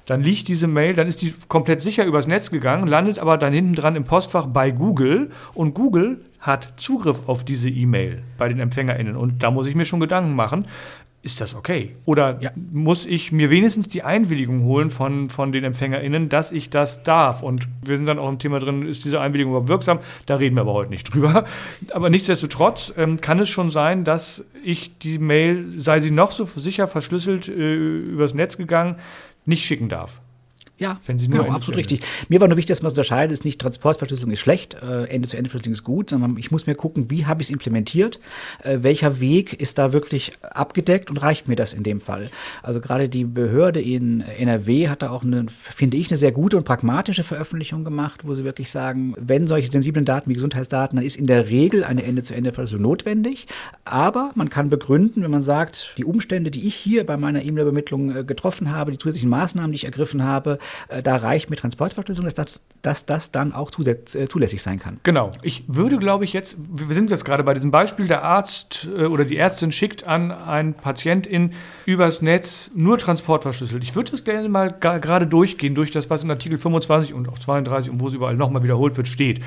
dann 0.06 0.22
liegt 0.22 0.46
diese 0.46 0.68
Mail, 0.68 0.94
dann 0.94 1.08
ist 1.08 1.22
die 1.22 1.34
komplett 1.48 1.80
sicher 1.80 2.04
übers 2.04 2.28
Netz 2.28 2.52
gegangen, 2.52 2.86
landet 2.86 3.18
aber 3.18 3.36
dann 3.36 3.52
hinten 3.52 3.74
dran 3.74 3.96
im 3.96 4.04
Postfach 4.04 4.46
bei 4.46 4.70
Google 4.70 5.32
und 5.54 5.74
Google 5.74 6.20
hat 6.38 6.74
Zugriff 6.76 7.18
auf 7.26 7.44
diese 7.44 7.68
E-Mail 7.68 8.22
bei 8.38 8.48
den 8.48 8.60
EmpfängerInnen. 8.60 9.16
Und 9.16 9.42
da 9.42 9.50
muss 9.50 9.66
ich 9.66 9.74
mir 9.74 9.84
schon 9.84 9.98
Gedanken 9.98 10.36
machen, 10.36 10.66
ist 11.26 11.40
das 11.40 11.56
okay? 11.56 11.96
Oder 12.04 12.38
ja. 12.40 12.52
muss 12.72 13.04
ich 13.04 13.32
mir 13.32 13.50
wenigstens 13.50 13.88
die 13.88 14.04
Einwilligung 14.04 14.62
holen 14.62 14.90
von, 14.90 15.28
von 15.28 15.50
den 15.50 15.64
EmpfängerInnen, 15.64 16.28
dass 16.28 16.52
ich 16.52 16.70
das 16.70 17.02
darf? 17.02 17.42
Und 17.42 17.66
wir 17.82 17.96
sind 17.96 18.06
dann 18.06 18.20
auch 18.20 18.28
im 18.28 18.38
Thema 18.38 18.60
drin, 18.60 18.86
ist 18.86 19.04
diese 19.04 19.20
Einwilligung 19.20 19.50
überhaupt 19.50 19.68
wirksam? 19.68 19.98
Da 20.26 20.36
reden 20.36 20.56
wir 20.56 20.60
aber 20.60 20.72
heute 20.72 20.90
nicht 20.90 21.12
drüber. 21.12 21.44
Aber 21.90 22.10
nichtsdestotrotz 22.10 22.94
ähm, 22.96 23.20
kann 23.20 23.40
es 23.40 23.48
schon 23.48 23.70
sein, 23.70 24.04
dass 24.04 24.44
ich 24.62 24.98
die 24.98 25.18
Mail, 25.18 25.66
sei 25.76 25.98
sie 25.98 26.12
noch 26.12 26.30
so 26.30 26.44
sicher 26.44 26.86
verschlüsselt 26.86 27.48
äh, 27.48 27.96
übers 27.96 28.32
Netz 28.32 28.56
gegangen, 28.56 28.94
nicht 29.44 29.64
schicken 29.64 29.88
darf. 29.88 30.20
Ja, 30.78 31.00
wenn 31.06 31.18
sie 31.18 31.26
nur 31.26 31.44
genau, 31.44 31.54
absolut 31.54 31.78
richtig. 31.78 32.02
Mir 32.28 32.38
war 32.38 32.48
nur 32.48 32.58
wichtig, 32.58 32.76
dass 32.76 32.82
man 32.82 32.90
unterscheidet, 32.90 33.32
ist 33.32 33.46
nicht 33.46 33.58
Transportverschlüsselung 33.62 34.32
ist 34.32 34.40
schlecht, 34.40 34.74
äh, 34.74 35.04
Ende-zu-Ende-Verschlüsselung 35.04 35.72
ist 35.72 35.84
gut, 35.84 36.10
sondern 36.10 36.36
ich 36.36 36.50
muss 36.50 36.66
mir 36.66 36.74
gucken, 36.74 37.10
wie 37.10 37.24
habe 37.24 37.40
ich 37.40 37.48
es 37.48 37.50
implementiert, 37.50 38.20
äh, 38.62 38.78
welcher 38.82 39.18
Weg 39.18 39.54
ist 39.54 39.78
da 39.78 39.94
wirklich 39.94 40.32
abgedeckt 40.42 41.08
und 41.08 41.16
reicht 41.16 41.48
mir 41.48 41.56
das 41.56 41.72
in 41.72 41.82
dem 41.82 42.02
Fall. 42.02 42.30
Also 42.62 42.82
gerade 42.82 43.08
die 43.08 43.24
Behörde 43.24 43.80
in 43.80 44.20
NRW 44.20 44.88
hat 44.88 45.00
da 45.00 45.10
auch 45.10 45.24
eine, 45.24 45.46
finde 45.48 45.96
ich, 45.96 46.10
eine 46.10 46.18
sehr 46.18 46.32
gute 46.32 46.58
und 46.58 46.64
pragmatische 46.64 47.24
Veröffentlichung 47.24 47.82
gemacht, 47.82 48.26
wo 48.26 48.34
sie 48.34 48.44
wirklich 48.44 48.70
sagen, 48.70 49.14
wenn 49.18 49.48
solche 49.48 49.70
sensiblen 49.70 50.04
Daten 50.04 50.28
wie 50.28 50.34
Gesundheitsdaten, 50.34 50.96
dann 50.96 51.06
ist 51.06 51.16
in 51.16 51.26
der 51.26 51.48
Regel 51.48 51.84
eine 51.84 52.02
Ende-zu-Ende-Verschlüsselung 52.02 52.82
notwendig, 52.82 53.46
aber 53.86 54.30
man 54.34 54.50
kann 54.50 54.68
begründen, 54.68 55.22
wenn 55.22 55.30
man 55.30 55.42
sagt, 55.42 55.94
die 55.96 56.04
Umstände, 56.04 56.50
die 56.50 56.66
ich 56.68 56.74
hier 56.74 57.06
bei 57.06 57.16
meiner 57.16 57.42
E-Mail-Übermittlung 57.42 58.14
äh, 58.14 58.24
getroffen 58.24 58.70
habe, 58.70 58.92
die 58.92 58.98
zusätzlichen 58.98 59.30
Maßnahmen, 59.30 59.72
die 59.72 59.76
ich 59.76 59.84
ergriffen 59.86 60.22
habe, 60.22 60.58
da 61.02 61.16
reicht 61.16 61.50
mit 61.50 61.58
Transportverschlüsselung, 61.58 62.26
dass 62.26 62.34
das, 62.34 62.60
dass 62.82 63.06
das 63.06 63.32
dann 63.32 63.52
auch 63.52 63.70
äh, 63.78 64.28
zulässig 64.28 64.62
sein 64.62 64.78
kann. 64.78 65.00
Genau. 65.02 65.32
Ich 65.42 65.64
würde, 65.66 65.98
glaube 65.98 66.24
ich, 66.24 66.32
jetzt, 66.32 66.56
wir 66.58 66.94
sind 66.94 67.10
jetzt 67.10 67.24
gerade 67.24 67.44
bei 67.44 67.54
diesem 67.54 67.70
Beispiel, 67.70 68.08
der 68.08 68.22
Arzt 68.22 68.88
äh, 68.96 69.04
oder 69.04 69.24
die 69.24 69.36
Ärztin 69.36 69.72
schickt 69.72 70.06
an 70.06 70.30
einen 70.30 70.74
Patientin 70.74 71.52
übers 71.84 72.22
Netz 72.22 72.70
nur 72.74 72.98
transportverschlüsselt. 72.98 73.82
Ich 73.84 73.94
würde 73.94 74.10
das 74.10 74.24
gerne 74.24 74.48
mal 74.48 74.72
gerade 74.72 75.26
durchgehen, 75.26 75.74
durch 75.74 75.90
das, 75.90 76.10
was 76.10 76.22
in 76.22 76.30
Artikel 76.30 76.58
25 76.58 77.14
und 77.14 77.28
auch 77.28 77.38
32 77.38 77.90
und 77.90 78.00
wo 78.00 78.08
es 78.08 78.14
überall 78.14 78.36
nochmal 78.36 78.62
wiederholt 78.62 78.96
wird, 78.96 79.08
steht. 79.08 79.40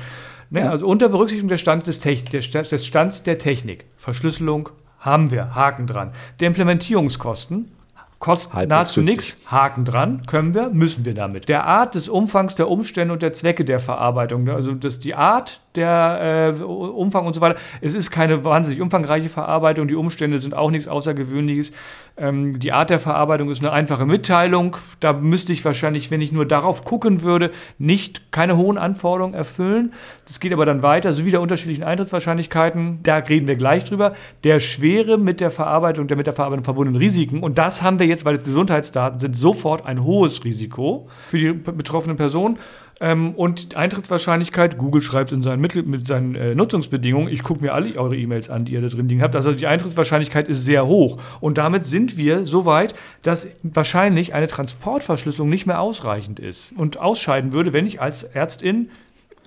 Ne? 0.50 0.60
Ja. 0.60 0.70
Also 0.70 0.86
unter 0.86 1.08
Berücksichtigung 1.08 1.48
des 1.48 1.60
Stands, 1.60 1.86
des, 1.86 2.50
des 2.50 2.86
Stands 2.86 3.22
der 3.22 3.38
Technik, 3.38 3.86
Verschlüsselung 3.96 4.70
haben 4.98 5.30
wir, 5.30 5.54
Haken 5.54 5.86
dran. 5.86 6.12
Der 6.40 6.48
Implementierungskosten 6.48 7.72
Kostet 8.20 8.52
Halbwegs 8.52 8.68
nahezu 8.68 9.00
nichts. 9.00 9.36
Haken 9.50 9.86
dran. 9.86 10.20
Können 10.26 10.54
wir, 10.54 10.68
müssen 10.68 11.06
wir 11.06 11.14
damit. 11.14 11.48
Der 11.48 11.64
Art 11.64 11.94
des 11.94 12.10
Umfangs 12.10 12.54
der 12.54 12.68
Umstände 12.68 13.14
und 13.14 13.22
der 13.22 13.32
Zwecke 13.32 13.64
der 13.64 13.80
Verarbeitung. 13.80 14.46
Also 14.50 14.74
das, 14.74 14.98
die 14.98 15.14
Art 15.14 15.62
der 15.74 16.54
äh, 16.58 16.62
Umfang 16.62 17.24
und 17.24 17.32
so 17.32 17.40
weiter. 17.40 17.58
Es 17.80 17.94
ist 17.94 18.10
keine 18.10 18.44
wahnsinnig 18.44 18.82
umfangreiche 18.82 19.30
Verarbeitung. 19.30 19.88
Die 19.88 19.94
Umstände 19.94 20.38
sind 20.38 20.54
auch 20.54 20.70
nichts 20.70 20.86
Außergewöhnliches. 20.86 21.72
Ähm, 22.20 22.58
die 22.58 22.72
Art 22.72 22.90
der 22.90 22.98
Verarbeitung 22.98 23.50
ist 23.50 23.60
eine 23.60 23.72
einfache 23.72 24.04
Mitteilung. 24.04 24.76
Da 25.00 25.14
müsste 25.14 25.54
ich 25.54 25.64
wahrscheinlich, 25.64 26.10
wenn 26.10 26.20
ich 26.20 26.32
nur 26.32 26.44
darauf 26.44 26.84
gucken 26.84 27.22
würde, 27.22 27.50
nicht 27.78 28.30
keine 28.30 28.58
hohen 28.58 28.76
Anforderungen 28.76 29.34
erfüllen. 29.34 29.94
Das 30.26 30.38
geht 30.38 30.52
aber 30.52 30.66
dann 30.66 30.82
weiter, 30.82 31.14
sowie 31.14 31.30
der 31.30 31.40
unterschiedlichen 31.40 31.82
Eintrittswahrscheinlichkeiten. 31.82 33.00
Da 33.02 33.16
reden 33.16 33.48
wir 33.48 33.56
gleich 33.56 33.84
drüber. 33.84 34.14
Der 34.44 34.60
Schwere 34.60 35.16
mit 35.16 35.40
der 35.40 35.50
Verarbeitung, 35.50 36.08
der 36.08 36.18
mit 36.18 36.26
der 36.26 36.34
Verarbeitung 36.34 36.64
verbundenen 36.64 37.00
Risiken. 37.00 37.42
Und 37.42 37.56
das 37.56 37.82
haben 37.82 37.98
wir 37.98 38.06
jetzt, 38.06 38.26
weil 38.26 38.34
es 38.34 38.44
Gesundheitsdaten 38.44 39.18
sind, 39.18 39.34
sofort 39.34 39.86
ein 39.86 40.04
hohes 40.04 40.44
Risiko 40.44 41.08
für 41.28 41.38
die 41.38 41.52
betroffenen 41.52 42.18
Personen. 42.18 42.58
Ähm, 43.02 43.34
und 43.34 43.76
Eintrittswahrscheinlichkeit, 43.76 44.76
Google 44.76 45.00
schreibt 45.00 45.32
in 45.32 45.42
seinen, 45.42 45.60
Mittel, 45.60 45.82
mit 45.84 46.06
seinen 46.06 46.34
äh, 46.34 46.54
Nutzungsbedingungen, 46.54 47.32
ich 47.32 47.42
gucke 47.42 47.62
mir 47.62 47.72
alle 47.72 47.96
eure 47.96 48.14
E-Mails 48.14 48.50
an, 48.50 48.66
die 48.66 48.74
ihr 48.74 48.82
da 48.82 48.88
drin 48.88 49.08
liegen 49.08 49.22
habt. 49.22 49.34
Also 49.34 49.52
die 49.52 49.66
Eintrittswahrscheinlichkeit 49.66 50.48
ist 50.48 50.66
sehr 50.66 50.86
hoch. 50.86 51.16
Und 51.40 51.56
damit 51.56 51.84
sind 51.84 52.18
wir 52.18 52.46
so 52.46 52.66
weit, 52.66 52.94
dass 53.22 53.48
wahrscheinlich 53.62 54.34
eine 54.34 54.48
Transportverschlüsselung 54.48 55.48
nicht 55.48 55.66
mehr 55.66 55.80
ausreichend 55.80 56.40
ist 56.40 56.72
und 56.76 56.98
ausscheiden 56.98 57.54
würde, 57.54 57.72
wenn 57.72 57.86
ich 57.86 58.02
als 58.02 58.22
Ärztin 58.22 58.90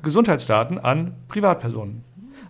Gesundheitsdaten 0.01 0.79
an 0.79 1.13
Privatpersonen 1.29 2.03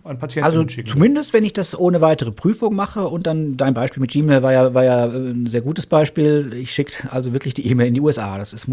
an 0.04 0.18
Patienten 0.18 0.46
also 0.46 0.68
schicken. 0.68 0.88
Zumindest, 0.88 1.32
wenn 1.32 1.44
ich 1.44 1.54
das 1.54 1.78
ohne 1.78 2.02
weitere 2.02 2.30
Prüfung 2.30 2.74
mache 2.74 3.08
und 3.08 3.26
dann 3.26 3.56
dein 3.56 3.72
Beispiel 3.72 4.02
mit 4.02 4.10
Gmail 4.10 4.42
war 4.42 4.52
ja, 4.52 4.74
war 4.74 4.84
ja 4.84 5.06
äh, 5.06 5.16
ein 5.16 5.46
sehr 5.48 5.62
gutes 5.62 5.86
Beispiel. 5.86 6.52
Ich 6.54 6.72
schicke 6.72 7.10
also 7.10 7.32
wirklich 7.32 7.54
die 7.54 7.66
E-Mail 7.66 7.88
in 7.88 7.94
die 7.94 8.02
USA. 8.02 8.36
Das 8.36 8.52
ist 8.52 8.68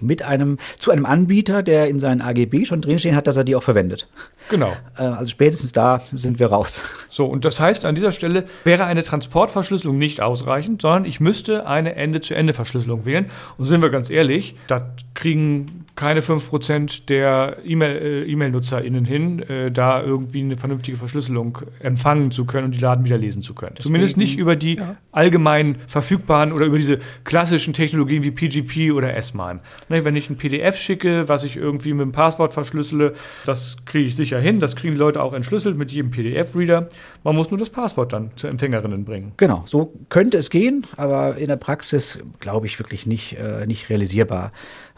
mit 0.00 0.22
einem, 0.22 0.58
zu 0.78 0.92
einem 0.92 1.04
Anbieter, 1.04 1.64
der 1.64 1.88
in 1.88 1.98
seinen 1.98 2.20
AGB 2.20 2.64
schon 2.66 2.82
drinstehen 2.82 3.16
hat, 3.16 3.26
dass 3.26 3.36
er 3.36 3.42
die 3.42 3.56
auch 3.56 3.64
verwendet. 3.64 4.06
Genau. 4.48 4.76
Äh, 4.96 5.02
also 5.02 5.26
spätestens 5.26 5.72
da 5.72 6.02
sind 6.12 6.38
wir 6.38 6.46
raus. 6.46 6.82
So, 7.10 7.26
und 7.26 7.44
das 7.44 7.58
heißt, 7.58 7.84
an 7.84 7.94
dieser 7.94 8.12
Stelle 8.12 8.44
wäre 8.64 8.84
eine 8.84 9.02
Transportverschlüsselung 9.02 9.98
nicht 9.98 10.20
ausreichend, 10.20 10.82
sondern 10.82 11.04
ich 11.04 11.18
müsste 11.18 11.66
eine 11.66 11.96
Ende-zu-Ende-Verschlüsselung 11.96 13.06
wählen. 13.06 13.26
Und 13.58 13.64
sind 13.64 13.82
wir 13.82 13.90
ganz 13.90 14.10
ehrlich, 14.10 14.54
das 14.66 14.82
kriegen 15.14 15.84
keine 15.96 16.20
5% 16.20 17.06
der 17.06 17.56
äh, 17.64 18.22
E-Mail-NutzerInnen 18.30 19.04
hin, 19.04 19.44
da 19.72 20.02
irgendwie 20.02 20.40
eine 20.40 20.56
vernünftige 20.56 20.75
Verschlüsselung 20.96 21.58
empfangen 21.80 22.30
zu 22.30 22.44
können 22.44 22.66
und 22.66 22.74
die 22.74 22.80
Daten 22.80 23.04
wieder 23.04 23.18
lesen 23.18 23.42
zu 23.42 23.54
können. 23.54 23.72
Deswegen, 23.76 23.88
Zumindest 23.88 24.16
nicht 24.16 24.38
über 24.38 24.56
die 24.56 24.76
ja. 24.76 24.96
allgemein 25.12 25.76
verfügbaren 25.86 26.52
oder 26.52 26.66
über 26.66 26.78
diese 26.78 26.98
klassischen 27.24 27.72
Technologien 27.72 28.22
wie 28.22 28.30
PGP 28.30 28.92
oder 28.92 29.16
S-MIME. 29.16 29.60
Ne, 29.88 30.04
wenn 30.04 30.16
ich 30.16 30.30
ein 30.30 30.36
PDF 30.36 30.76
schicke, 30.76 31.28
was 31.28 31.44
ich 31.44 31.56
irgendwie 31.56 31.92
mit 31.92 32.02
dem 32.02 32.12
Passwort 32.12 32.52
verschlüssele, 32.52 33.14
das 33.44 33.76
kriege 33.84 34.06
ich 34.06 34.16
sicher 34.16 34.40
hin. 34.40 34.60
Das 34.60 34.76
kriegen 34.76 34.94
die 34.94 34.98
Leute 34.98 35.22
auch 35.22 35.32
entschlüsselt 35.32 35.76
mit 35.76 35.90
jedem 35.90 36.10
PDF-Reader. 36.10 36.88
Man 37.26 37.34
muss 37.34 37.50
nur 37.50 37.58
das 37.58 37.70
Passwort 37.70 38.12
dann 38.12 38.30
zur 38.36 38.50
Empfängerinnen 38.50 39.04
bringen. 39.04 39.32
Genau, 39.36 39.64
so 39.66 39.92
könnte 40.10 40.38
es 40.38 40.48
gehen, 40.48 40.86
aber 40.96 41.36
in 41.36 41.48
der 41.48 41.56
Praxis 41.56 42.20
glaube 42.38 42.66
ich 42.66 42.78
wirklich 42.78 43.04
nicht, 43.04 43.36
äh, 43.36 43.66
nicht 43.66 43.90
realisierbar. 43.90 44.52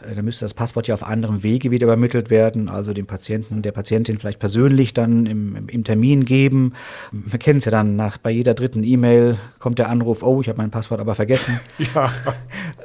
Äh, 0.07 0.13
da 0.13 0.21
müsste 0.21 0.45
das 0.45 0.53
Passwort 0.53 0.87
ja 0.87 0.93
auf 0.93 1.01
anderem 1.01 1.41
Wege 1.41 1.71
wieder 1.71 1.85
übermittelt 1.85 2.29
werden, 2.29 2.69
also 2.69 2.93
dem 2.93 3.07
Patienten, 3.07 3.63
der 3.63 3.71
Patientin 3.71 4.19
vielleicht 4.19 4.37
persönlich 4.37 4.93
dann 4.93 5.25
im, 5.25 5.67
im 5.69 5.83
Termin 5.83 6.25
geben. 6.25 6.73
Wir 7.11 7.39
kennen 7.39 7.57
es 7.57 7.65
ja 7.65 7.71
dann, 7.71 7.95
nach, 7.95 8.19
bei 8.19 8.29
jeder 8.29 8.53
dritten 8.53 8.83
E-Mail 8.83 9.37
kommt 9.57 9.79
der 9.79 9.89
Anruf, 9.89 10.21
oh, 10.21 10.39
ich 10.39 10.49
habe 10.49 10.57
mein 10.57 10.69
Passwort 10.69 11.01
aber 11.01 11.15
vergessen. 11.15 11.59
Ja. 11.95 12.11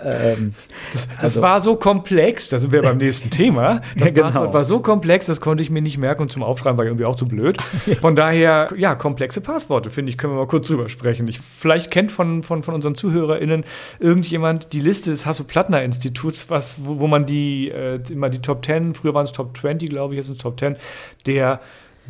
ähm, 0.02 0.54
das, 0.94 1.08
das 1.08 1.22
also, 1.22 1.42
war 1.42 1.60
so 1.60 1.76
komplex, 1.76 2.48
da 2.48 2.58
sind 2.58 2.72
wir 2.72 2.82
beim 2.82 2.98
nächsten 2.98 3.30
Thema. 3.30 3.82
Das 3.96 4.12
genau. 4.12 4.26
Passwort 4.26 4.54
war 4.54 4.64
so 4.64 4.80
komplex, 4.80 5.26
das 5.26 5.40
konnte 5.40 5.62
ich 5.62 5.70
mir 5.70 5.80
nicht 5.80 5.98
merken 5.98 6.22
und 6.22 6.32
zum 6.32 6.42
Aufschreiben 6.42 6.78
war 6.78 6.84
irgendwie 6.84 7.04
auch 7.04 7.16
zu 7.16 7.26
blöd. 7.26 7.58
Von 8.00 8.16
daher, 8.16 8.68
ja, 8.76 8.94
komplexe 8.94 9.40
Passworte, 9.40 9.90
finde 9.90 10.10
ich, 10.10 10.18
können 10.18 10.32
wir 10.32 10.38
mal 10.38 10.46
kurz 10.46 10.68
drüber 10.68 10.88
sprechen. 10.88 11.28
Ich, 11.28 11.40
vielleicht 11.40 11.90
kennt 11.90 12.12
von, 12.12 12.42
von, 12.42 12.62
von 12.62 12.74
unseren 12.74 12.94
ZuhörerInnen 12.94 13.64
irgendjemand 13.98 14.72
die 14.72 14.80
Liste 14.80 15.10
des 15.10 15.26
Hasso-Plattner-Instituts, 15.26 16.48
wo, 16.82 17.00
wo 17.00 17.06
man 17.06 17.26
die, 17.26 17.70
äh, 17.70 18.00
immer 18.10 18.30
die 18.30 18.40
Top 18.40 18.64
10, 18.64 18.94
früher 18.94 19.14
waren 19.14 19.24
es 19.24 19.32
Top 19.32 19.56
20, 19.56 19.88
glaube 19.88 20.14
ich, 20.14 20.18
jetzt 20.18 20.26
sind 20.26 20.36
es 20.36 20.42
Top 20.42 20.58
10, 20.58 20.76
der 21.26 21.60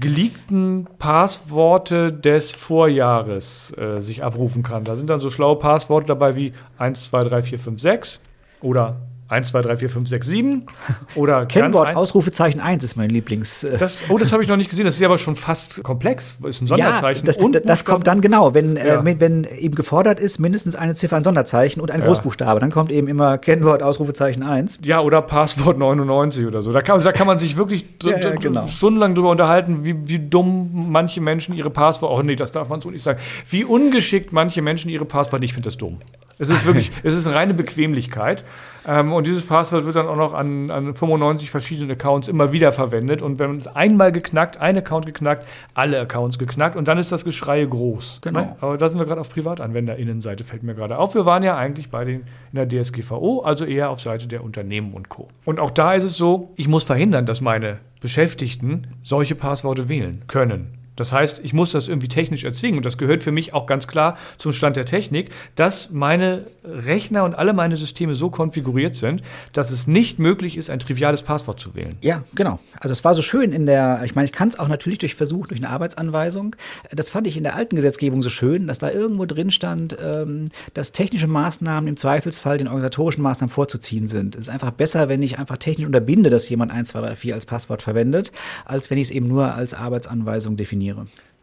geleakten 0.00 0.88
Passworte 0.98 2.12
des 2.12 2.50
Vorjahres 2.50 3.72
äh, 3.76 4.00
sich 4.00 4.24
abrufen 4.24 4.62
kann. 4.62 4.84
Da 4.84 4.96
sind 4.96 5.08
dann 5.08 5.20
so 5.20 5.30
schlaue 5.30 5.56
Passworte 5.56 6.06
dabei 6.08 6.34
wie 6.36 6.52
1, 6.78 7.04
2, 7.04 7.24
3, 7.24 7.42
4, 7.42 7.58
5, 7.58 7.80
6 7.80 8.20
oder 8.64 8.96
1, 9.26 9.48
2, 9.48 9.62
3, 9.62 9.76
4, 9.78 9.88
5, 9.90 10.08
6, 10.08 10.26
7 10.26 10.66
oder 11.14 11.46
Kennwort, 11.46 11.96
Ausrufezeichen 11.96 12.60
1 12.60 12.84
ist 12.84 12.96
mein 12.96 13.08
Lieblings. 13.08 13.64
äh, 13.64 13.78
Das, 13.78 14.02
oh, 14.10 14.18
das 14.18 14.32
habe 14.32 14.42
ich 14.42 14.50
noch 14.50 14.58
nicht 14.58 14.68
gesehen. 14.68 14.84
Das 14.84 14.96
ist 14.96 15.02
aber 15.02 15.16
schon 15.16 15.34
fast 15.34 15.82
komplex. 15.82 16.38
Ist 16.46 16.60
ein 16.60 16.66
Sonderzeichen. 16.66 17.20
Ja, 17.24 17.32
das, 17.32 17.38
und 17.38 17.58
das 17.64 17.84
kommt 17.86 18.06
dann 18.06 18.20
genau, 18.20 18.52
wenn, 18.52 18.76
Ja. 18.76 19.02
äh, 19.02 19.20
wenn 19.20 19.44
eben 19.44 19.74
gefordert 19.74 20.20
ist, 20.20 20.38
mindestens 20.40 20.76
eine 20.76 20.94
Ziffer, 20.94 21.16
ein 21.16 21.24
Sonderzeichen 21.24 21.80
und 21.80 21.90
ein 21.90 22.00
Ja. 22.00 22.06
Großbuchstabe. 22.06 22.60
Dann 22.60 22.70
kommt 22.70 22.92
eben 22.92 23.08
immer 23.08 23.38
Kennwort, 23.38 23.82
Ausrufezeichen 23.82 24.42
1. 24.42 24.80
Ja, 24.84 25.00
oder 25.00 25.22
Passwort 25.22 25.78
99 25.78 26.46
oder 26.46 26.60
so. 26.60 26.72
Da 26.72 26.82
kann, 26.82 27.02
da 27.02 27.10
kann 27.12 27.26
man 27.26 27.38
sich 27.38 27.56
wirklich 27.56 27.86
genau. 28.40 28.66
stundenlang 28.66 29.14
drüber 29.14 29.30
unterhalten, 29.30 29.84
wie, 29.84 29.96
wie 30.06 30.18
dumm 30.18 30.88
manche 30.90 31.22
Menschen 31.22 31.54
ihre 31.56 31.70
Passwort. 31.70 32.12
Oh 32.12 32.22
nee, 32.22 32.36
das 32.36 32.52
darf 32.52 32.68
man 32.68 32.82
so 32.82 32.90
nicht 32.90 33.02
sagen. 33.02 33.18
Wie 33.48 33.64
ungeschickt 33.64 34.34
manche 34.34 34.60
Menschen 34.60 34.90
ihre 34.90 35.06
Passwort. 35.06 35.42
Ich 35.42 35.54
finde 35.54 35.68
das 35.68 35.78
dumm. 35.78 35.98
Es 36.38 36.48
ist 36.48 36.64
wirklich, 36.64 36.90
es 37.02 37.14
ist 37.14 37.26
eine 37.26 37.36
reine 37.36 37.54
Bequemlichkeit. 37.54 38.44
Ähm, 38.86 39.12
und 39.12 39.26
dieses 39.26 39.46
Passwort 39.46 39.84
wird 39.84 39.96
dann 39.96 40.06
auch 40.06 40.16
noch 40.16 40.34
an, 40.34 40.70
an 40.70 40.94
95 40.94 41.50
verschiedenen 41.50 41.90
Accounts 41.92 42.28
immer 42.28 42.52
wieder 42.52 42.72
verwendet. 42.72 43.22
Und 43.22 43.38
wenn 43.38 43.56
es 43.56 43.66
einmal 43.66 44.12
geknackt, 44.12 44.58
ein 44.58 44.76
Account 44.76 45.06
geknackt, 45.06 45.46
alle 45.74 46.00
Accounts 46.00 46.38
geknackt 46.38 46.76
und 46.76 46.88
dann 46.88 46.98
ist 46.98 47.12
das 47.12 47.24
Geschrei 47.24 47.64
groß. 47.64 48.20
Genau. 48.22 48.40
Ne? 48.40 48.56
Aber 48.60 48.76
da 48.76 48.88
sind 48.88 48.98
wir 48.98 49.06
gerade 49.06 49.20
auf 49.20 49.30
PrivatanwenderInnenseite, 49.30 50.44
fällt 50.44 50.62
mir 50.62 50.74
gerade 50.74 50.98
auf. 50.98 51.14
Wir 51.14 51.24
waren 51.24 51.42
ja 51.42 51.56
eigentlich 51.56 51.90
bei 51.90 52.04
den 52.04 52.24
in 52.52 52.68
der 52.68 52.68
DSGVO, 52.68 53.40
also 53.40 53.64
eher 53.64 53.90
auf 53.90 54.00
Seite 54.00 54.26
der 54.26 54.44
Unternehmen 54.44 54.92
und 54.92 55.08
Co. 55.08 55.28
Und 55.44 55.60
auch 55.60 55.70
da 55.70 55.94
ist 55.94 56.04
es 56.04 56.16
so, 56.16 56.52
ich 56.56 56.68
muss 56.68 56.84
verhindern, 56.84 57.26
dass 57.26 57.40
meine 57.40 57.78
Beschäftigten 58.00 58.88
solche 59.02 59.34
Passworte 59.34 59.88
wählen 59.88 60.22
können. 60.26 60.83
Das 60.96 61.12
heißt, 61.12 61.40
ich 61.44 61.52
muss 61.52 61.72
das 61.72 61.88
irgendwie 61.88 62.08
technisch 62.08 62.44
erzwingen. 62.44 62.78
Und 62.78 62.86
das 62.86 62.98
gehört 62.98 63.22
für 63.22 63.32
mich 63.32 63.54
auch 63.54 63.66
ganz 63.66 63.86
klar 63.86 64.16
zum 64.36 64.52
Stand 64.52 64.76
der 64.76 64.84
Technik, 64.84 65.30
dass 65.56 65.90
meine 65.90 66.46
Rechner 66.64 67.24
und 67.24 67.34
alle 67.34 67.52
meine 67.52 67.76
Systeme 67.76 68.14
so 68.14 68.30
konfiguriert 68.30 68.94
sind, 68.94 69.22
dass 69.52 69.70
es 69.70 69.86
nicht 69.86 70.18
möglich 70.18 70.56
ist, 70.56 70.70
ein 70.70 70.78
triviales 70.78 71.22
Passwort 71.22 71.60
zu 71.60 71.74
wählen. 71.74 71.96
Ja, 72.00 72.24
genau. 72.34 72.58
Also 72.80 72.92
es 72.92 73.04
war 73.04 73.14
so 73.14 73.22
schön 73.22 73.52
in 73.52 73.66
der, 73.66 74.02
ich 74.04 74.14
meine, 74.14 74.26
ich 74.26 74.32
kann 74.32 74.48
es 74.48 74.58
auch 74.58 74.68
natürlich 74.68 74.98
durch 74.98 75.14
Versuch, 75.14 75.46
durch 75.46 75.60
eine 75.60 75.70
Arbeitsanweisung. 75.70 76.56
Das 76.90 77.10
fand 77.10 77.26
ich 77.26 77.36
in 77.36 77.42
der 77.42 77.54
alten 77.54 77.76
Gesetzgebung 77.76 78.22
so 78.22 78.30
schön, 78.30 78.66
dass 78.66 78.78
da 78.78 78.90
irgendwo 78.90 79.26
drin 79.26 79.50
stand, 79.50 79.96
ähm, 80.00 80.48
dass 80.72 80.92
technische 80.92 81.26
Maßnahmen 81.26 81.88
im 81.88 81.96
Zweifelsfall 81.96 82.58
den 82.58 82.68
organisatorischen 82.68 83.22
Maßnahmen 83.22 83.52
vorzuziehen 83.52 84.08
sind. 84.08 84.36
Es 84.36 84.42
ist 84.42 84.48
einfach 84.48 84.70
besser, 84.70 85.08
wenn 85.08 85.22
ich 85.22 85.38
einfach 85.38 85.58
technisch 85.58 85.86
unterbinde, 85.86 86.30
dass 86.30 86.48
jemand 86.48 86.72
1, 86.72 86.90
2, 86.90 87.00
3, 87.00 87.16
4 87.16 87.34
als 87.34 87.46
Passwort 87.46 87.82
verwendet, 87.82 88.32
als 88.64 88.90
wenn 88.90 88.98
ich 88.98 89.08
es 89.08 89.10
eben 89.10 89.28
nur 89.28 89.54
als 89.54 89.74
Arbeitsanweisung 89.74 90.56
definiere. 90.56 90.83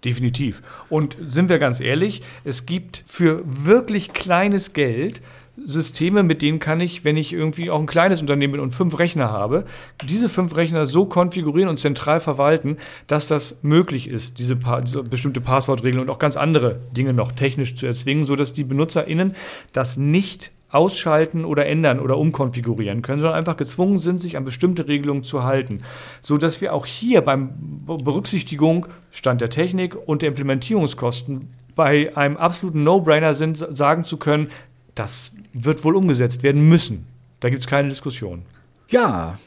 Definitiv. 0.03 0.63
Und 0.89 1.17
sind 1.27 1.49
wir 1.49 1.59
ganz 1.59 1.79
ehrlich, 1.79 2.21
es 2.43 2.65
gibt 2.65 3.03
für 3.05 3.43
wirklich 3.45 4.13
kleines 4.13 4.73
Geld 4.73 5.21
Systeme, 5.65 6.23
mit 6.23 6.41
denen 6.41 6.59
kann 6.59 6.79
ich, 6.79 7.03
wenn 7.03 7.17
ich 7.17 7.33
irgendwie 7.33 7.69
auch 7.69 7.79
ein 7.79 7.85
kleines 7.85 8.21
Unternehmen 8.21 8.53
bin 8.53 8.61
und 8.61 8.71
fünf 8.71 8.97
Rechner 8.97 9.29
habe, 9.29 9.65
diese 10.07 10.29
fünf 10.29 10.55
Rechner 10.55 10.85
so 10.85 11.05
konfigurieren 11.05 11.69
und 11.69 11.77
zentral 11.77 12.19
verwalten, 12.19 12.77
dass 13.07 13.27
das 13.27 13.59
möglich 13.61 14.07
ist, 14.07 14.39
diese, 14.39 14.55
pa 14.55 14.81
diese 14.81 15.03
bestimmte 15.03 15.41
Passwortregeln 15.41 16.01
und 16.01 16.09
auch 16.09 16.19
ganz 16.19 16.37
andere 16.37 16.81
Dinge 16.95 17.13
noch 17.13 17.31
technisch 17.31 17.75
zu 17.75 17.85
erzwingen, 17.85 18.23
sodass 18.23 18.53
die 18.53 18.63
BenutzerInnen 18.63 19.35
das 19.73 19.97
nicht 19.97 20.51
ausschalten 20.71 21.45
oder 21.45 21.65
ändern 21.65 21.99
oder 21.99 22.17
umkonfigurieren 22.17 23.01
können, 23.01 23.19
sondern 23.19 23.37
einfach 23.37 23.57
gezwungen 23.57 23.99
sind, 23.99 24.19
sich 24.19 24.37
an 24.37 24.45
bestimmte 24.45 24.87
Regelungen 24.87 25.23
zu 25.23 25.43
halten, 25.43 25.79
so 26.21 26.37
dass 26.37 26.61
wir 26.61 26.73
auch 26.73 26.85
hier 26.85 27.21
beim 27.21 27.49
Be- 27.85 27.97
Berücksichtigung 27.97 28.87
Stand 29.11 29.41
der 29.41 29.49
Technik 29.49 29.95
und 30.07 30.21
der 30.21 30.29
Implementierungskosten 30.29 31.53
bei 31.75 32.15
einem 32.15 32.37
absoluten 32.37 32.83
No-Brainer 32.83 33.33
sind, 33.33 33.57
sagen 33.57 34.03
zu 34.03 34.17
können, 34.17 34.49
das 34.95 35.35
wird 35.53 35.83
wohl 35.83 35.95
umgesetzt 35.95 36.43
werden 36.43 36.67
müssen. 36.67 37.07
Da 37.39 37.49
gibt 37.49 37.61
es 37.61 37.67
keine 37.67 37.89
Diskussion. 37.89 38.43
Ja, 38.89 39.39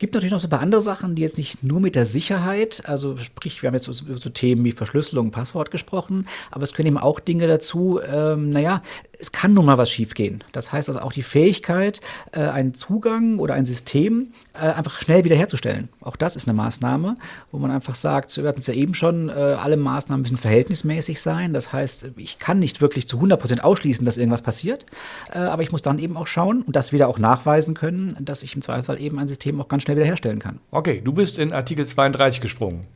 gibt 0.00 0.14
natürlich 0.14 0.32
noch 0.32 0.40
so 0.40 0.46
ein 0.46 0.50
paar 0.50 0.60
andere 0.60 0.80
Sachen, 0.80 1.14
die 1.14 1.22
jetzt 1.22 1.36
nicht 1.36 1.62
nur 1.62 1.78
mit 1.78 1.94
der 1.94 2.06
Sicherheit, 2.06 2.82
also 2.86 3.18
sprich, 3.18 3.62
wir 3.62 3.68
haben 3.68 3.74
jetzt 3.74 3.84
so, 3.84 4.04
über 4.04 4.18
so 4.18 4.30
Themen 4.30 4.64
wie 4.64 4.72
Verschlüsselung, 4.72 5.30
Passwort 5.30 5.70
gesprochen, 5.70 6.26
aber 6.50 6.64
es 6.64 6.72
können 6.72 6.88
eben 6.88 6.98
auch 6.98 7.20
Dinge 7.20 7.46
dazu, 7.46 8.00
ähm, 8.02 8.48
naja, 8.48 8.82
es 9.20 9.32
kann 9.32 9.52
nun 9.52 9.66
mal 9.66 9.76
was 9.76 9.90
schiefgehen. 9.90 10.42
Das 10.52 10.72
heißt 10.72 10.88
also 10.88 11.00
auch 11.00 11.12
die 11.12 11.22
Fähigkeit, 11.22 12.00
äh, 12.32 12.40
einen 12.40 12.72
Zugang 12.72 13.38
oder 13.38 13.52
ein 13.54 13.66
System 13.66 14.32
äh, 14.54 14.60
einfach 14.60 15.00
schnell 15.00 15.24
wiederherzustellen. 15.24 15.90
Auch 16.00 16.16
das 16.16 16.36
ist 16.36 16.48
eine 16.48 16.56
Maßnahme, 16.56 17.14
wo 17.52 17.58
man 17.58 17.70
einfach 17.70 17.94
sagt, 17.94 18.34
wir 18.38 18.48
hatten 18.48 18.60
es 18.60 18.66
ja 18.66 18.74
eben 18.74 18.94
schon, 18.94 19.28
äh, 19.28 19.32
alle 19.32 19.76
Maßnahmen 19.76 20.22
müssen 20.22 20.38
verhältnismäßig 20.38 21.20
sein. 21.20 21.52
Das 21.52 21.72
heißt, 21.72 22.12
ich 22.16 22.38
kann 22.38 22.58
nicht 22.58 22.80
wirklich 22.80 23.06
zu 23.06 23.18
100% 23.18 23.60
ausschließen, 23.60 24.06
dass 24.06 24.16
irgendwas 24.16 24.42
passiert, 24.42 24.86
äh, 25.34 25.38
aber 25.38 25.62
ich 25.62 25.70
muss 25.70 25.82
dann 25.82 25.98
eben 25.98 26.16
auch 26.16 26.26
schauen 26.26 26.62
und 26.62 26.74
das 26.74 26.92
wieder 26.92 27.08
auch 27.08 27.18
nachweisen 27.18 27.74
können, 27.74 28.16
dass 28.20 28.42
ich 28.42 28.54
im 28.54 28.62
Zweifelsfall 28.62 29.00
eben 29.00 29.18
ein 29.18 29.28
System 29.28 29.60
auch 29.60 29.68
ganz 29.68 29.82
schnell 29.82 29.89
wiederherstellen 29.96 30.38
kann. 30.38 30.58
Okay, 30.70 31.00
du 31.04 31.12
bist 31.12 31.38
in 31.38 31.52
Artikel 31.52 31.84
32 31.86 32.40
gesprungen. 32.40 32.86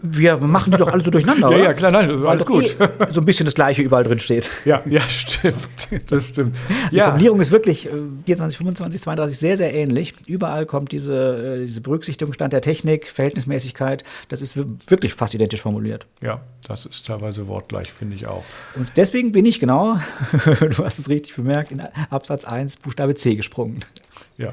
Wir 0.00 0.38
machen 0.38 0.70
die 0.72 0.78
doch 0.78 0.88
alle 0.88 1.04
so 1.04 1.10
durcheinander, 1.10 1.42
Ja, 1.50 1.56
oder? 1.56 1.64
ja, 1.64 1.74
klar, 1.74 1.90
nein, 1.90 2.08
alles 2.24 2.24
Weil 2.24 2.38
gut. 2.46 2.64
Eh 2.80 3.12
so 3.12 3.20
ein 3.20 3.26
bisschen 3.26 3.44
das 3.44 3.54
Gleiche 3.54 3.82
überall 3.82 4.02
drin 4.04 4.18
steht. 4.18 4.48
Ja, 4.64 4.82
ja, 4.88 5.00
stimmt. 5.08 5.56
Das 6.08 6.24
stimmt. 6.26 6.56
Die 6.90 6.96
Ja, 6.96 7.04
Formulierung 7.06 7.40
ist 7.40 7.50
wirklich 7.50 7.86
äh, 7.86 7.90
24, 8.24 8.56
25, 8.56 9.02
32 9.02 9.38
sehr, 9.38 9.56
sehr 9.58 9.74
ähnlich. 9.74 10.14
Überall 10.26 10.64
kommt 10.64 10.90
diese, 10.92 11.58
äh, 11.60 11.66
diese 11.66 11.82
Berücksichtigung, 11.82 12.32
Stand 12.32 12.54
der 12.54 12.62
Technik, 12.62 13.08
Verhältnismäßigkeit. 13.08 14.04
Das 14.30 14.40
ist 14.40 14.56
wir- 14.56 14.66
wirklich 14.86 15.12
fast 15.12 15.34
identisch 15.34 15.60
formuliert. 15.60 16.06
ja, 16.22 16.40
das 16.66 16.86
ist 16.86 17.06
teilweise 17.06 17.46
wortgleich, 17.46 17.92
finde 17.92 18.16
ich 18.16 18.26
auch. 18.26 18.44
Und 18.76 18.88
deswegen 18.96 19.32
bin 19.32 19.44
ich 19.44 19.60
genau, 19.60 19.98
du 20.44 20.84
hast 20.84 20.98
es 20.98 21.10
richtig 21.10 21.36
bemerkt, 21.36 21.72
in 21.72 21.82
Absatz 22.08 22.46
1 22.46 22.78
Buchstabe 22.78 23.14
C 23.16 23.34
gesprungen. 23.34 23.80
Ja, 24.36 24.52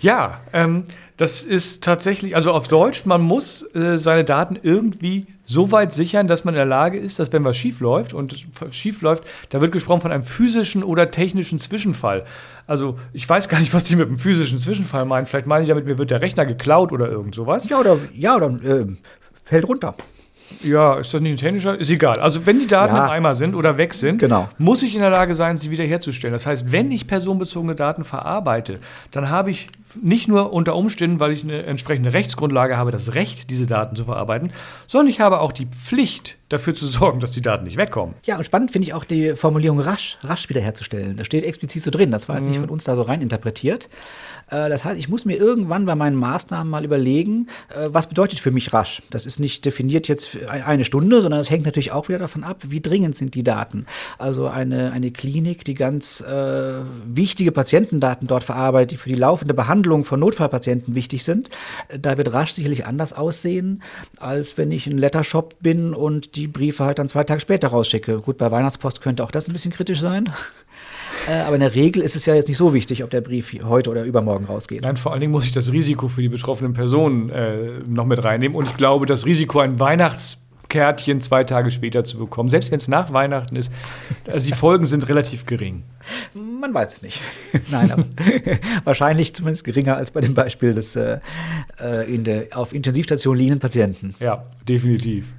ja 0.00 0.40
ähm, 0.52 0.84
das 1.16 1.42
ist 1.42 1.84
tatsächlich, 1.84 2.34
also 2.34 2.50
auf 2.52 2.66
Deutsch, 2.66 3.04
man 3.04 3.20
muss 3.20 3.62
äh, 3.74 3.98
seine 3.98 4.24
Daten 4.24 4.56
irgendwie 4.60 5.26
so 5.44 5.70
weit 5.70 5.92
sichern, 5.92 6.26
dass 6.26 6.44
man 6.44 6.54
in 6.54 6.58
der 6.58 6.66
Lage 6.66 6.98
ist, 6.98 7.18
dass 7.18 7.32
wenn 7.32 7.44
was 7.44 7.56
schief 7.56 7.80
läuft 7.80 8.14
und 8.14 8.32
es 8.32 8.74
schief 8.74 9.02
läuft, 9.02 9.24
da 9.50 9.60
wird 9.60 9.72
gesprochen 9.72 10.00
von 10.00 10.12
einem 10.12 10.22
physischen 10.22 10.82
oder 10.82 11.10
technischen 11.10 11.58
Zwischenfall. 11.58 12.24
Also 12.66 12.98
ich 13.12 13.28
weiß 13.28 13.48
gar 13.48 13.60
nicht, 13.60 13.74
was 13.74 13.84
die 13.84 13.96
mit 13.96 14.06
einem 14.06 14.18
physischen 14.18 14.58
Zwischenfall 14.58 15.04
meinen. 15.04 15.26
Vielleicht 15.26 15.46
meinen 15.46 15.64
die 15.64 15.68
damit, 15.68 15.84
mir 15.84 15.98
wird 15.98 16.10
der 16.10 16.22
Rechner 16.22 16.46
geklaut 16.46 16.90
oder 16.90 17.08
irgend 17.10 17.34
sowas. 17.34 17.68
Ja, 17.68 17.80
oder, 17.80 17.98
ja, 18.14 18.36
oder 18.36 18.48
äh, 18.64 18.86
fällt 19.44 19.68
runter. 19.68 19.94
Ja, 20.62 20.94
ist 20.98 21.14
das 21.14 21.20
nicht 21.20 21.32
ein 21.32 21.36
technischer? 21.36 21.78
Ist 21.78 21.90
egal. 21.90 22.18
Also, 22.20 22.44
wenn 22.46 22.58
die 22.58 22.66
Daten 22.66 22.94
Ja. 22.94 23.04
im 23.06 23.10
Eimer 23.10 23.34
sind 23.34 23.54
oder 23.54 23.78
weg 23.78 23.94
sind, 23.94 24.18
Genau. 24.18 24.48
muss 24.58 24.82
ich 24.82 24.94
in 24.94 25.00
der 25.00 25.10
Lage 25.10 25.34
sein, 25.34 25.56
sie 25.58 25.70
wiederherzustellen. 25.70 26.32
Das 26.32 26.46
heißt, 26.46 26.72
wenn 26.72 26.90
ich 26.92 27.06
personenbezogene 27.06 27.74
Daten 27.74 28.04
verarbeite, 28.04 28.78
dann 29.10 29.30
habe 29.30 29.50
ich 29.50 29.68
nicht 30.02 30.28
nur 30.28 30.52
unter 30.52 30.74
Umständen, 30.76 31.18
weil 31.20 31.32
ich 31.32 31.44
eine 31.44 31.62
entsprechende 31.64 32.12
Rechtsgrundlage 32.12 32.76
habe, 32.76 32.90
das 32.90 33.14
Recht, 33.14 33.50
diese 33.50 33.66
Daten 33.66 33.96
zu 33.96 34.04
verarbeiten, 34.04 34.50
sondern 34.86 35.08
ich 35.08 35.20
habe 35.20 35.40
auch 35.40 35.52
die 35.52 35.66
Pflicht, 35.66 36.36
dafür 36.50 36.74
zu 36.74 36.86
sorgen, 36.86 37.20
dass 37.20 37.30
die 37.30 37.40
Daten 37.40 37.64
nicht 37.64 37.78
wegkommen. 37.78 38.14
Ja, 38.24 38.36
und 38.36 38.44
spannend 38.44 38.72
finde 38.72 38.86
ich 38.86 38.92
auch 38.92 39.04
die 39.04 39.34
Formulierung 39.36 39.80
rasch, 39.80 40.18
rasch 40.22 40.48
wiederherzustellen. 40.50 41.16
Das 41.16 41.26
steht 41.26 41.46
explizit 41.46 41.82
so 41.82 41.90
drin. 41.90 42.10
Das 42.10 42.28
war 42.28 42.36
jetzt 42.36 42.48
nicht 42.48 42.60
von 42.60 42.68
uns 42.68 42.84
da 42.84 42.94
so 42.94 43.02
rein 43.02 43.22
interpretiert. 43.22 43.88
Äh, 44.50 44.68
Das 44.68 44.84
heißt, 44.84 44.98
ich 44.98 45.08
muss 45.08 45.24
mir 45.24 45.36
irgendwann 45.36 45.86
bei 45.86 45.94
meinen 45.94 46.16
Maßnahmen 46.16 46.68
mal 46.68 46.84
überlegen, 46.84 47.48
äh, 47.68 47.88
was 47.90 48.08
bedeutet 48.08 48.40
für 48.40 48.50
mich 48.50 48.72
rasch. 48.72 49.00
Das 49.10 49.26
ist 49.26 49.38
nicht 49.38 49.64
definiert 49.64 50.08
jetzt 50.08 50.36
eine 50.48 50.84
Stunde, 50.84 51.22
sondern 51.22 51.40
das 51.40 51.50
hängt 51.50 51.64
natürlich 51.64 51.92
auch 51.92 52.08
wieder 52.08 52.18
davon 52.18 52.42
ab, 52.44 52.58
wie 52.66 52.80
dringend 52.80 53.16
sind 53.16 53.34
die 53.34 53.44
Daten. 53.44 53.86
Also 54.18 54.48
eine, 54.48 54.90
eine 54.92 55.12
Klinik, 55.12 55.64
die 55.64 55.74
ganz 55.74 56.20
äh, 56.20 56.80
wichtige 57.06 57.52
Patientendaten 57.52 58.26
dort 58.26 58.42
verarbeitet, 58.42 58.90
die 58.90 58.96
für 58.96 59.08
die 59.08 59.14
laufende 59.14 59.54
Behandlung 59.54 60.04
von 60.04 60.18
Notfallpatienten 60.18 60.96
wichtig 60.96 61.22
sind, 61.22 61.48
äh, 61.88 61.98
da 61.98 62.18
wird 62.18 62.32
rasch 62.32 62.52
sicherlich 62.52 62.86
anders 62.86 63.12
aussehen, 63.12 63.82
als 64.18 64.58
wenn 64.58 64.72
ich 64.72 64.88
ein 64.88 64.98
Lettershop 64.98 65.54
bin 65.60 65.94
und 65.94 66.34
die 66.36 66.39
Briefe 66.46 66.84
halt 66.84 66.98
dann 66.98 67.08
zwei 67.08 67.24
Tage 67.24 67.40
später 67.40 67.68
rausschicke. 67.68 68.20
Gut, 68.20 68.38
bei 68.38 68.50
Weihnachtspost 68.50 69.00
könnte 69.00 69.24
auch 69.24 69.30
das 69.30 69.48
ein 69.48 69.52
bisschen 69.52 69.72
kritisch 69.72 70.00
sein. 70.00 70.30
Äh, 71.28 71.40
Aber 71.40 71.54
in 71.56 71.60
der 71.60 71.74
Regel 71.74 72.02
ist 72.02 72.16
es 72.16 72.24
ja 72.26 72.34
jetzt 72.34 72.48
nicht 72.48 72.56
so 72.56 72.72
wichtig, 72.72 73.04
ob 73.04 73.10
der 73.10 73.20
Brief 73.20 73.54
heute 73.64 73.90
oder 73.90 74.04
übermorgen 74.04 74.44
rausgeht. 74.46 74.82
Nein, 74.82 74.96
vor 74.96 75.12
allen 75.12 75.20
Dingen 75.20 75.32
muss 75.32 75.44
ich 75.44 75.52
das 75.52 75.72
Risiko 75.72 76.08
für 76.08 76.22
die 76.22 76.28
betroffenen 76.28 76.72
Personen 76.72 77.30
äh, 77.30 77.78
noch 77.88 78.06
mit 78.06 78.22
reinnehmen. 78.22 78.56
Und 78.56 78.66
ich 78.66 78.76
glaube, 78.76 79.06
das 79.06 79.26
Risiko, 79.26 79.58
ein 79.58 79.78
Weihnachtskärtchen 79.80 81.20
zwei 81.20 81.44
Tage 81.44 81.70
später 81.70 82.04
zu 82.04 82.18
bekommen, 82.18 82.48
selbst 82.48 82.70
wenn 82.70 82.78
es 82.78 82.88
nach 82.88 83.12
Weihnachten 83.12 83.56
ist, 83.56 83.72
also 84.26 84.46
die 84.46 84.52
Folgen 84.52 84.86
sind 84.86 85.08
relativ 85.08 85.46
gering. 85.46 85.82
Man 86.34 86.72
weiß 86.72 86.94
es 86.94 87.02
nicht. 87.02 87.20
Nein, 87.70 87.90
aber 87.90 88.04
wahrscheinlich 88.84 89.34
zumindest 89.34 89.64
geringer 89.64 89.96
als 89.96 90.12
bei 90.12 90.20
dem 90.20 90.34
Beispiel 90.34 90.74
des 90.74 90.96
äh, 90.96 91.18
äh, 91.80 92.12
in 92.12 92.24
der, 92.24 92.46
auf 92.54 92.72
Intensivstation 92.72 93.36
liegenden 93.36 93.60
Patienten. 93.60 94.14
Ja, 94.20 94.44
definitiv. 94.66 95.34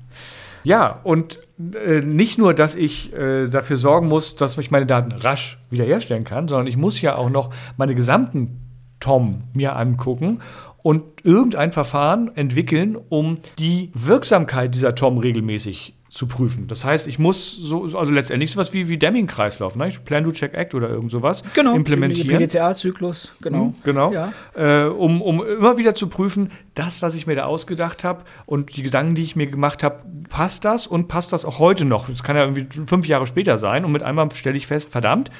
Ja, 0.63 1.00
und 1.04 1.39
äh, 1.76 2.02
nicht 2.02 2.38
nur, 2.38 2.54
dass 2.54 2.76
ich 2.76 3.13
äh, 3.13 3.47
dafür 3.47 3.78
sorgen 3.78 4.08
muss, 4.08 4.36
dass 4.36 4.58
ich 4.58 4.71
meine 4.71 4.86
Daten 4.86 5.12
rasch 5.12 5.60
wiederherstellen 5.69 6.24
kann, 6.24 6.47
sondern 6.47 6.67
ich 6.67 6.78
muss 6.78 7.02
ja 7.02 7.15
auch 7.15 7.30
noch 7.30 7.52
meine 7.78 7.95
gesamten 7.95 8.60
TOM 9.00 9.43
mir 9.54 9.76
angucken 9.76 10.39
und 10.84 11.04
irgendein 11.24 11.71
Verfahren 11.71 12.36
entwickeln, 12.36 12.97
um 13.10 13.38
die 13.60 13.91
Wirksamkeit 13.93 14.74
dieser 14.74 14.95
TOM 14.95 15.17
regelmäßig 15.17 15.95
zu 16.12 16.28
prüfen. 16.28 16.67
Das 16.67 16.84
heißt, 16.84 17.08
ich 17.08 17.19
muss 17.19 17.56
so, 17.56 17.84
also 17.97 18.12
letztendlich 18.12 18.52
sowas 18.52 18.74
wie, 18.74 18.89
wie 18.89 18.97
Deming-Kreislauf, 18.97 19.78
ne? 19.78 19.89
Plan, 20.04 20.26
Do, 20.26 20.34
Check, 20.34 20.54
Act 20.54 20.76
oder 20.76 20.91
irgend 20.91 21.10
sowas 21.10 21.41
genau, 21.54 21.74
implementieren. 21.74 22.38
PDCA-Zyklus, 22.38 23.34
genau. 23.41 23.65
Mhm, 23.65 23.74
genau. 23.86 24.12
Ja. 24.12 24.34
Äh, 24.54 24.89
um, 24.89 25.21
um 25.21 25.41
immer 25.41 25.78
wieder 25.78 25.95
zu 25.95 26.08
prüfen, 26.08 26.52
das, 26.76 27.02
was 27.02 27.15
ich 27.15 27.28
mir 27.28 27.36
da 27.36 27.43
ausgedacht 27.43 28.04
habe 28.04 28.26
und 28.45 28.76
die 28.76 28.84
Gedanken, 28.84 29.15
die 29.15 29.24
ich 29.24 29.38
mir 29.38 29.47
gemacht 29.47 29.84
habe, 29.84 30.04
passt 30.28 30.65
das 30.65 30.86
und 30.86 31.08
passt 31.08 31.32
das 31.32 31.45
auch 31.45 31.60
heute 31.60 31.86
noch? 31.86 32.10
Das 32.10 32.24
kann 32.24 32.36
ja 32.36 32.43
irgendwie 32.43 32.67
fünf 32.86 33.08
Jahre 33.08 33.26
später 33.26 33.58
sein 33.58 33.86
und 33.86 33.93
mit 33.93 34.04
einmal 34.04 34.30
stelle 34.32 34.58
ich 34.58 34.67
fest, 34.67 34.91
verdammt, 34.91 35.32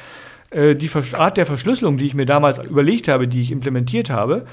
äh, 0.51 0.73
die 0.73 0.89
Art 1.17 1.36
der 1.36 1.45
Verschlüsselung, 1.45 1.97
die 1.97 2.05
ich 2.05 2.13
mir 2.13 2.25
damals 2.25 2.60
überlegt 2.60 3.10
habe, 3.10 3.27
die 3.27 3.41
ich 3.41 3.51
implementiert 3.51 4.10
habe, 4.10 4.45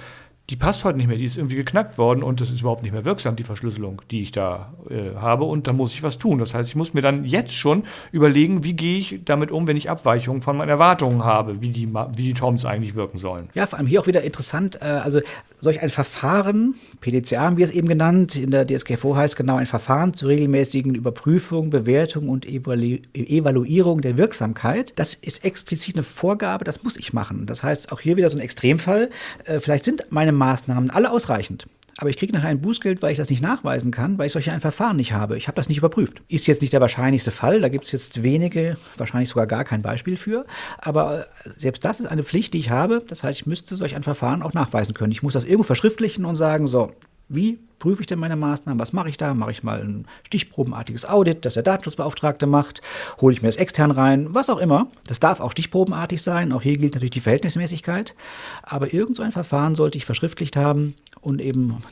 die 0.50 0.56
passt 0.56 0.84
heute 0.84 0.96
nicht 0.96 1.08
mehr, 1.08 1.18
die 1.18 1.26
ist 1.26 1.36
irgendwie 1.36 1.56
geknackt 1.56 1.98
worden 1.98 2.22
und 2.22 2.40
das 2.40 2.50
ist 2.50 2.62
überhaupt 2.62 2.82
nicht 2.82 2.92
mehr 2.92 3.04
wirksam, 3.04 3.36
die 3.36 3.42
Verschlüsselung, 3.42 4.00
die 4.10 4.22
ich 4.22 4.32
da 4.32 4.72
äh, 4.88 5.14
habe 5.16 5.44
und 5.44 5.66
da 5.66 5.74
muss 5.74 5.92
ich 5.92 6.02
was 6.02 6.16
tun. 6.16 6.38
Das 6.38 6.54
heißt, 6.54 6.70
ich 6.70 6.76
muss 6.76 6.94
mir 6.94 7.02
dann 7.02 7.24
jetzt 7.24 7.54
schon 7.54 7.84
überlegen, 8.12 8.64
wie 8.64 8.72
gehe 8.72 8.98
ich 8.98 9.20
damit 9.26 9.50
um, 9.50 9.66
wenn 9.66 9.76
ich 9.76 9.90
Abweichungen 9.90 10.40
von 10.40 10.56
meinen 10.56 10.70
Erwartungen 10.70 11.22
habe, 11.22 11.60
wie 11.60 11.68
die, 11.68 11.92
wie 11.92 12.22
die 12.22 12.32
Toms 12.32 12.64
eigentlich 12.64 12.94
wirken 12.94 13.18
sollen. 13.18 13.50
Ja, 13.52 13.66
vor 13.66 13.78
allem 13.78 13.86
hier 13.86 14.00
auch 14.00 14.06
wieder 14.06 14.22
interessant, 14.22 14.80
äh, 14.80 14.86
also 14.86 15.20
solch 15.60 15.82
ein 15.82 15.90
Verfahren, 15.90 16.76
PDCA 17.00 17.42
haben 17.42 17.56
wir 17.56 17.64
es 17.64 17.72
eben 17.72 17.88
genannt, 17.88 18.36
in 18.36 18.50
der 18.50 18.66
DSGVO 18.66 19.16
heißt 19.16 19.36
genau 19.36 19.56
ein 19.56 19.66
Verfahren 19.66 20.14
zur 20.14 20.28
regelmäßigen 20.28 20.94
Überprüfung, 20.94 21.70
Bewertung 21.70 22.28
und 22.28 22.46
Evalu 22.46 22.98
Evaluierung 23.12 24.00
der 24.00 24.16
Wirksamkeit. 24.16 24.92
Das 24.96 25.14
ist 25.14 25.44
explizit 25.44 25.96
eine 25.96 26.04
Vorgabe, 26.04 26.64
das 26.64 26.84
muss 26.84 26.96
ich 26.96 27.12
machen. 27.12 27.46
Das 27.46 27.62
heißt, 27.62 27.92
auch 27.92 28.00
hier 28.00 28.16
wieder 28.16 28.30
so 28.30 28.38
ein 28.38 28.40
Extremfall. 28.40 29.10
Äh, 29.44 29.60
vielleicht 29.60 29.84
sind 29.84 30.06
meine 30.10 30.32
Maßnahmen 30.38 30.90
alle 30.90 31.10
ausreichend 31.10 31.66
aber 31.98 32.10
ich 32.10 32.16
kriege 32.16 32.32
nachher 32.32 32.48
ein 32.48 32.60
Bußgeld, 32.60 33.02
weil 33.02 33.10
ich 33.10 33.18
das 33.18 33.28
nicht 33.28 33.42
nachweisen 33.42 33.90
kann, 33.90 34.18
weil 34.18 34.28
ich 34.28 34.32
solch 34.32 34.52
ein 34.52 34.60
Verfahren 34.60 34.96
nicht 34.96 35.12
habe. 35.12 35.36
Ich 35.36 35.48
habe 35.48 35.56
das 35.56 35.68
nicht 35.68 35.78
überprüft. 35.78 36.22
Ist 36.28 36.46
jetzt 36.46 36.62
nicht 36.62 36.72
der 36.72 36.80
wahrscheinlichste 36.80 37.32
Fall, 37.32 37.60
da 37.60 37.68
gibt 37.68 37.84
es 37.84 37.92
jetzt 37.92 38.22
wenige, 38.22 38.76
wahrscheinlich 38.96 39.30
sogar 39.30 39.48
gar 39.48 39.64
kein 39.64 39.82
Beispiel 39.82 40.16
für, 40.16 40.46
aber 40.78 41.26
selbst 41.56 41.84
das 41.84 41.98
ist 41.98 42.06
eine 42.06 42.22
Pflicht, 42.22 42.54
die 42.54 42.58
ich 42.58 42.70
habe. 42.70 43.02
Das 43.06 43.24
heißt, 43.24 43.40
ich 43.40 43.46
müsste 43.46 43.74
solch 43.74 43.96
ein 43.96 44.04
Verfahren 44.04 44.42
auch 44.42 44.54
nachweisen 44.54 44.94
können. 44.94 45.10
Ich 45.10 45.24
muss 45.24 45.32
das 45.32 45.42
irgendwo 45.42 45.64
verschriftlichen 45.64 46.24
und 46.24 46.36
sagen, 46.36 46.68
so, 46.68 46.92
wie 47.28 47.58
prüfe 47.78 48.00
ich 48.02 48.06
denn 48.06 48.18
meine 48.18 48.36
Maßnahmen? 48.36 48.78
Was 48.78 48.92
mache 48.92 49.08
ich 49.08 49.16
da? 49.16 49.34
Mache 49.34 49.50
ich 49.50 49.62
mal 49.62 49.80
ein 49.80 50.06
stichprobenartiges 50.26 51.06
Audit, 51.06 51.44
das 51.44 51.54
der 51.54 51.62
Datenschutzbeauftragte 51.62 52.46
macht? 52.46 52.82
Hole 53.20 53.32
ich 53.32 53.42
mir 53.42 53.48
das 53.48 53.56
extern 53.56 53.90
rein? 53.90 54.34
Was 54.34 54.50
auch 54.50 54.58
immer. 54.58 54.88
Das 55.06 55.20
darf 55.20 55.40
auch 55.40 55.52
stichprobenartig 55.52 56.22
sein. 56.22 56.52
Auch 56.52 56.62
hier 56.62 56.76
gilt 56.76 56.94
natürlich 56.94 57.12
die 57.12 57.20
Verhältnismäßigkeit. 57.20 58.14
Aber 58.62 58.92
irgend 58.92 59.16
so 59.16 59.22
ein 59.22 59.32
Verfahren 59.32 59.74
sollte 59.74 59.98
ich 59.98 60.04
verschriftlicht 60.04 60.56
haben 60.56 60.94
und 61.20 61.40
eben 61.40 61.82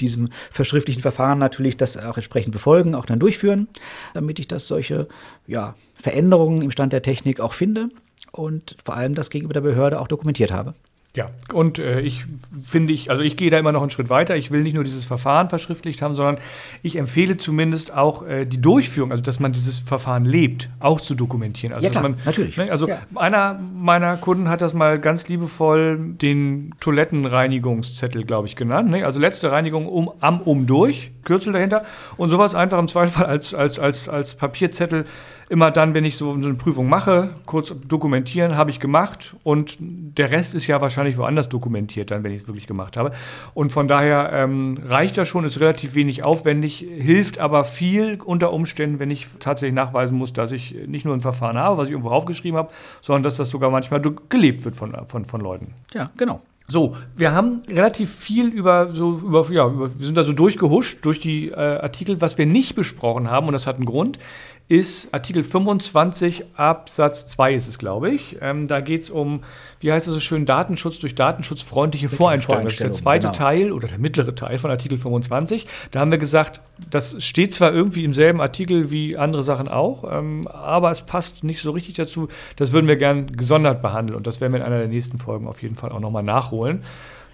diesem 0.00 0.30
verschriftlichen 0.50 1.02
Verfahren 1.02 1.38
natürlich 1.38 1.76
das 1.76 1.96
auch 1.96 2.16
entsprechend 2.16 2.52
befolgen, 2.52 2.94
auch 2.94 3.06
dann 3.06 3.18
durchführen, 3.18 3.68
damit 4.12 4.38
ich 4.38 4.48
das 4.48 4.66
solche 4.66 5.08
ja, 5.46 5.74
Veränderungen 5.94 6.62
im 6.62 6.70
Stand 6.70 6.92
der 6.92 7.02
Technik 7.02 7.40
auch 7.40 7.52
finde 7.52 7.88
und 8.32 8.76
vor 8.84 8.96
allem 8.96 9.14
das 9.14 9.30
gegenüber 9.30 9.54
der 9.54 9.60
Behörde 9.60 10.00
auch 10.00 10.08
dokumentiert 10.08 10.52
habe. 10.52 10.74
Ja, 11.16 11.26
und 11.52 11.78
äh, 11.78 12.00
ich 12.00 12.24
finde 12.60 12.92
ich, 12.92 13.08
also 13.08 13.22
ich 13.22 13.36
gehe 13.36 13.48
da 13.48 13.56
immer 13.56 13.70
noch 13.70 13.82
einen 13.82 13.90
Schritt 13.90 14.10
weiter. 14.10 14.34
Ich 14.34 14.50
will 14.50 14.64
nicht 14.64 14.74
nur 14.74 14.82
dieses 14.82 15.04
Verfahren 15.04 15.48
verschriftlicht 15.48 16.02
haben, 16.02 16.16
sondern 16.16 16.38
ich 16.82 16.96
empfehle 16.96 17.36
zumindest 17.36 17.94
auch 17.94 18.26
äh, 18.26 18.46
die 18.46 18.60
Durchführung, 18.60 19.12
also 19.12 19.22
dass 19.22 19.38
man 19.38 19.52
dieses 19.52 19.78
Verfahren 19.78 20.24
lebt, 20.24 20.70
auch 20.80 21.00
zu 21.00 21.14
dokumentieren. 21.14 21.72
Also, 21.72 21.84
ja, 21.84 21.90
klar, 21.90 22.02
man, 22.02 22.16
natürlich. 22.24 22.56
Ne, 22.56 22.68
also 22.68 22.88
ja. 22.88 22.98
einer 23.14 23.60
meiner 23.76 24.16
Kunden 24.16 24.48
hat 24.48 24.60
das 24.60 24.74
mal 24.74 24.98
ganz 24.98 25.28
liebevoll 25.28 25.98
den 26.00 26.74
Toilettenreinigungszettel, 26.80 28.24
glaube 28.24 28.48
ich, 28.48 28.56
genannt. 28.56 28.90
Ne? 28.90 29.06
Also 29.06 29.20
letzte 29.20 29.52
Reinigung 29.52 29.86
um, 29.86 30.10
am 30.18 30.40
Um 30.40 30.66
durch, 30.66 31.12
Kürzel 31.22 31.52
dahinter. 31.52 31.84
Und 32.16 32.28
sowas 32.28 32.56
einfach 32.56 32.80
im 32.80 32.88
Zweifelsfall 32.88 33.26
als, 33.26 33.54
als, 33.54 33.78
als, 33.78 34.08
als 34.08 34.34
Papierzettel 34.34 35.04
immer 35.54 35.70
dann, 35.70 35.94
wenn 35.94 36.04
ich 36.04 36.16
so 36.16 36.32
eine 36.32 36.54
Prüfung 36.54 36.88
mache, 36.88 37.32
kurz 37.46 37.72
dokumentieren, 37.86 38.56
habe 38.56 38.70
ich 38.70 38.80
gemacht 38.80 39.36
und 39.44 39.76
der 39.78 40.32
Rest 40.32 40.52
ist 40.56 40.66
ja 40.66 40.80
wahrscheinlich 40.80 41.16
woanders 41.16 41.48
dokumentiert, 41.48 42.10
dann, 42.10 42.24
wenn 42.24 42.32
ich 42.32 42.42
es 42.42 42.48
wirklich 42.48 42.66
gemacht 42.66 42.96
habe. 42.96 43.12
Und 43.54 43.70
von 43.70 43.86
daher 43.86 44.30
ähm, 44.32 44.80
reicht 44.84 45.16
das 45.16 45.28
schon, 45.28 45.44
ist 45.44 45.60
relativ 45.60 45.94
wenig 45.94 46.24
aufwendig, 46.24 46.78
hilft 46.78 47.38
aber 47.38 47.62
viel 47.62 48.18
unter 48.24 48.52
Umständen, 48.52 48.98
wenn 48.98 49.12
ich 49.12 49.28
tatsächlich 49.38 49.76
nachweisen 49.76 50.18
muss, 50.18 50.32
dass 50.32 50.50
ich 50.50 50.74
nicht 50.88 51.04
nur 51.04 51.14
ein 51.14 51.20
Verfahren 51.20 51.56
habe, 51.56 51.78
was 51.78 51.86
ich 51.86 51.92
irgendwo 51.92 52.10
aufgeschrieben 52.10 52.58
habe, 52.58 52.72
sondern 53.00 53.22
dass 53.22 53.36
das 53.36 53.48
sogar 53.48 53.70
manchmal 53.70 54.02
gelebt 54.28 54.64
wird 54.64 54.74
von, 54.74 54.92
von, 55.06 55.24
von 55.24 55.40
Leuten. 55.40 55.72
Ja, 55.92 56.10
genau. 56.16 56.40
So, 56.66 56.96
wir 57.14 57.32
haben 57.32 57.60
relativ 57.68 58.10
viel 58.10 58.48
über 58.48 58.90
so 58.90 59.18
über 59.18 59.46
ja, 59.52 59.68
über, 59.68 59.98
wir 59.98 60.06
sind 60.06 60.16
da 60.16 60.22
so 60.22 60.32
durchgehuscht 60.32 61.04
durch 61.04 61.20
die 61.20 61.50
äh, 61.50 61.54
Artikel, 61.54 62.22
was 62.22 62.38
wir 62.38 62.46
nicht 62.46 62.74
besprochen 62.74 63.30
haben 63.30 63.46
und 63.46 63.52
das 63.52 63.66
hat 63.66 63.76
einen 63.76 63.84
Grund 63.84 64.18
ist 64.66 65.12
Artikel 65.12 65.44
25 65.44 66.44
Absatz 66.56 67.26
2 67.28 67.54
ist 67.54 67.68
es, 67.68 67.78
glaube 67.78 68.10
ich. 68.10 68.38
Ähm, 68.40 68.66
da 68.66 68.80
geht 68.80 69.02
es 69.02 69.10
um, 69.10 69.42
wie 69.80 69.92
heißt 69.92 70.06
es 70.06 70.14
so 70.14 70.20
schön, 70.20 70.46
Datenschutz 70.46 71.00
durch 71.00 71.14
datenschutzfreundliche 71.14 72.08
Voreinstellungen. 72.08 72.64
Das 72.64 72.74
ist 72.74 72.82
der 72.82 72.92
zweite 72.92 73.26
genau. 73.26 73.38
Teil 73.38 73.72
oder 73.72 73.88
der 73.88 73.98
mittlere 73.98 74.34
Teil 74.34 74.56
von 74.56 74.70
Artikel 74.70 74.96
25. 74.96 75.66
Da 75.90 76.00
haben 76.00 76.10
wir 76.10 76.18
gesagt, 76.18 76.62
das 76.90 77.22
steht 77.22 77.52
zwar 77.52 77.74
irgendwie 77.74 78.04
im 78.04 78.14
selben 78.14 78.40
Artikel 78.40 78.90
wie 78.90 79.18
andere 79.18 79.42
Sachen 79.42 79.68
auch, 79.68 80.04
ähm, 80.10 80.48
aber 80.48 80.90
es 80.90 81.02
passt 81.02 81.44
nicht 81.44 81.60
so 81.60 81.72
richtig 81.72 81.94
dazu. 81.94 82.28
Das 82.56 82.72
würden 82.72 82.88
wir 82.88 82.96
gern 82.96 83.36
gesondert 83.36 83.82
behandeln 83.82 84.16
und 84.16 84.26
das 84.26 84.40
werden 84.40 84.52
wir 84.52 84.60
in 84.60 84.66
einer 84.66 84.78
der 84.78 84.88
nächsten 84.88 85.18
Folgen 85.18 85.46
auf 85.46 85.62
jeden 85.62 85.74
Fall 85.74 85.92
auch 85.92 86.00
nochmal 86.00 86.22
nachholen 86.22 86.82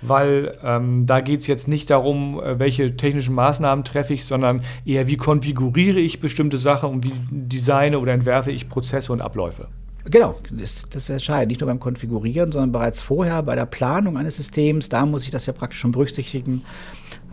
weil 0.02 0.56
ähm, 0.62 1.06
da 1.06 1.20
geht 1.20 1.40
es 1.40 1.46
jetzt 1.46 1.68
nicht 1.68 1.90
darum, 1.90 2.40
äh, 2.40 2.58
welche 2.58 2.96
technischen 2.96 3.34
Maßnahmen 3.34 3.84
treffe 3.84 4.14
ich, 4.14 4.24
sondern 4.24 4.62
eher, 4.84 5.08
wie 5.08 5.16
konfiguriere 5.16 6.00
ich 6.00 6.20
bestimmte 6.20 6.56
Sachen 6.56 6.90
und 6.90 7.04
wie 7.04 7.12
designe 7.30 7.98
oder 7.98 8.12
entwerfe 8.12 8.50
ich 8.50 8.68
Prozesse 8.68 9.12
und 9.12 9.20
Abläufe. 9.20 9.68
Genau, 10.04 10.36
das, 10.50 10.86
das 10.90 11.10
ist. 11.10 11.28
Nicht 11.28 11.60
nur 11.60 11.68
beim 11.68 11.80
Konfigurieren, 11.80 12.50
sondern 12.52 12.72
bereits 12.72 13.00
vorher 13.00 13.42
bei 13.42 13.54
der 13.54 13.66
Planung 13.66 14.16
eines 14.16 14.36
Systems. 14.36 14.88
Da 14.88 15.04
muss 15.04 15.24
ich 15.24 15.30
das 15.30 15.46
ja 15.46 15.52
praktisch 15.52 15.80
schon 15.80 15.92
berücksichtigen. 15.92 16.62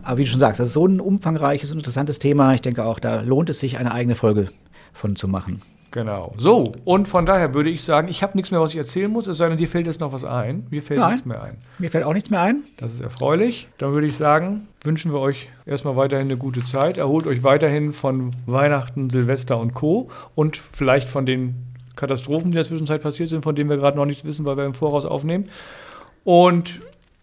Aber 0.02 0.18
wie 0.18 0.24
du 0.24 0.30
schon 0.30 0.38
sagst, 0.38 0.60
das 0.60 0.68
ist 0.68 0.74
so 0.74 0.86
ein 0.86 1.00
umfangreiches 1.00 1.70
und 1.70 1.78
interessantes 1.78 2.18
Thema. 2.18 2.54
Ich 2.54 2.60
denke 2.60 2.84
auch, 2.84 2.98
da 2.98 3.22
lohnt 3.22 3.50
es 3.50 3.60
sich, 3.60 3.78
eine 3.78 3.92
eigene 3.92 4.14
Folge 4.14 4.50
von 4.92 5.16
zu 5.16 5.28
machen. 5.28 5.62
Genau. 5.90 6.34
So, 6.36 6.72
und 6.84 7.08
von 7.08 7.24
daher 7.24 7.54
würde 7.54 7.70
ich 7.70 7.82
sagen, 7.82 8.08
ich 8.08 8.22
habe 8.22 8.36
nichts 8.36 8.50
mehr, 8.50 8.60
was 8.60 8.72
ich 8.72 8.76
erzählen 8.76 9.10
muss, 9.10 9.26
es 9.26 9.38
sei 9.38 9.48
denn, 9.48 9.56
dir 9.56 9.68
fällt 9.68 9.86
jetzt 9.86 10.00
noch 10.00 10.12
was 10.12 10.24
ein. 10.24 10.66
Mir 10.70 10.82
fällt 10.82 11.00
Nein, 11.00 11.12
nichts 11.12 11.26
mehr 11.26 11.42
ein. 11.42 11.56
Mir 11.78 11.90
fällt 11.90 12.04
auch 12.04 12.12
nichts 12.12 12.28
mehr 12.28 12.42
ein. 12.42 12.62
Das 12.76 12.92
ist 12.92 13.00
erfreulich. 13.00 13.68
Dann 13.78 13.92
würde 13.92 14.06
ich 14.06 14.16
sagen, 14.16 14.68
wünschen 14.84 15.12
wir 15.12 15.20
euch 15.20 15.48
erstmal 15.64 15.96
weiterhin 15.96 16.26
eine 16.26 16.36
gute 16.36 16.62
Zeit. 16.62 16.98
Erholt 16.98 17.26
euch 17.26 17.42
weiterhin 17.42 17.92
von 17.94 18.32
Weihnachten, 18.44 19.08
Silvester 19.08 19.58
und 19.58 19.72
Co. 19.72 20.10
Und 20.34 20.58
vielleicht 20.58 21.08
von 21.08 21.24
den 21.24 21.54
Katastrophen, 21.96 22.50
die 22.50 22.56
in 22.56 22.62
der 22.62 22.64
Zwischenzeit 22.64 23.02
passiert 23.02 23.30
sind, 23.30 23.42
von 23.42 23.54
denen 23.54 23.70
wir 23.70 23.78
gerade 23.78 23.96
noch 23.96 24.06
nichts 24.06 24.24
wissen, 24.24 24.44
weil 24.44 24.58
wir 24.58 24.64
im 24.64 24.74
Voraus 24.74 25.06
aufnehmen. 25.06 25.46
Und 26.22 26.80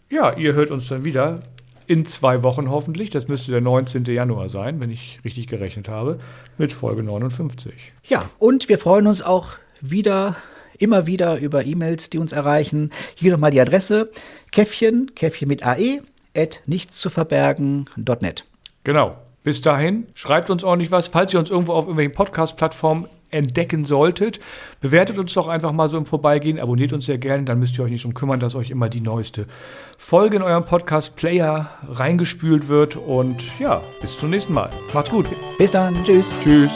ja, 0.09 0.33
ihr 0.33 0.53
hört 0.53 0.71
uns 0.71 0.87
dann 0.87 1.03
wieder 1.03 1.39
in 1.87 2.05
zwei 2.05 2.43
Wochen 2.43 2.69
hoffentlich. 2.69 3.09
Das 3.09 3.27
müsste 3.27 3.51
der 3.51 3.61
19. 3.61 4.05
Januar 4.05 4.49
sein, 4.49 4.79
wenn 4.79 4.91
ich 4.91 5.19
richtig 5.23 5.47
gerechnet 5.47 5.89
habe, 5.89 6.19
mit 6.57 6.71
Folge 6.71 7.03
59. 7.03 7.73
Ja, 8.03 8.29
und 8.39 8.69
wir 8.69 8.77
freuen 8.77 9.07
uns 9.07 9.21
auch 9.21 9.49
wieder, 9.81 10.35
immer 10.77 11.07
wieder 11.07 11.37
über 11.37 11.65
E-Mails, 11.65 12.09
die 12.09 12.17
uns 12.17 12.31
erreichen. 12.31 12.91
Hier 13.15 13.31
nochmal 13.31 13.51
die 13.51 13.61
Adresse: 13.61 14.11
Käffchen, 14.51 15.13
Käffchen 15.15 15.47
mit 15.47 15.65
AE, 15.65 16.01
at 16.35 16.61
nichtszuverbergen.net. 16.65 18.45
Genau. 18.83 19.17
Bis 19.43 19.61
dahin, 19.61 20.07
schreibt 20.15 20.49
uns 20.49 20.63
ordentlich 20.63 20.89
was. 20.89 21.07
Falls 21.07 21.31
ihr 21.31 21.39
uns 21.39 21.51
irgendwo 21.51 21.73
auf 21.73 21.85
irgendwelchen 21.85 22.15
Podcast-Plattformen 22.15 23.05
entdecken 23.35 23.85
solltet, 23.85 24.39
bewertet 24.81 25.17
uns 25.17 25.33
doch 25.33 25.47
einfach 25.47 25.71
mal 25.71 25.89
so 25.89 25.97
im 25.97 26.05
Vorbeigehen, 26.05 26.59
abonniert 26.59 26.93
uns 26.93 27.05
sehr 27.05 27.17
gerne, 27.17 27.43
dann 27.43 27.59
müsst 27.59 27.77
ihr 27.77 27.83
euch 27.83 27.91
nicht 27.91 28.03
darum 28.03 28.13
kümmern, 28.13 28.39
dass 28.39 28.55
euch 28.55 28.69
immer 28.69 28.89
die 28.89 29.01
neueste 29.01 29.45
Folge 29.97 30.37
in 30.37 30.41
eurem 30.41 30.65
Podcast-Player 30.65 31.69
reingespült 31.89 32.67
wird. 32.67 32.95
Und 32.95 33.43
ja, 33.59 33.81
bis 34.01 34.19
zum 34.19 34.29
nächsten 34.29 34.53
Mal. 34.53 34.69
Macht's 34.93 35.09
gut. 35.09 35.25
Bis 35.57 35.71
dann. 35.71 35.95
Tschüss. 36.03 36.29
Tschüss. 36.43 36.71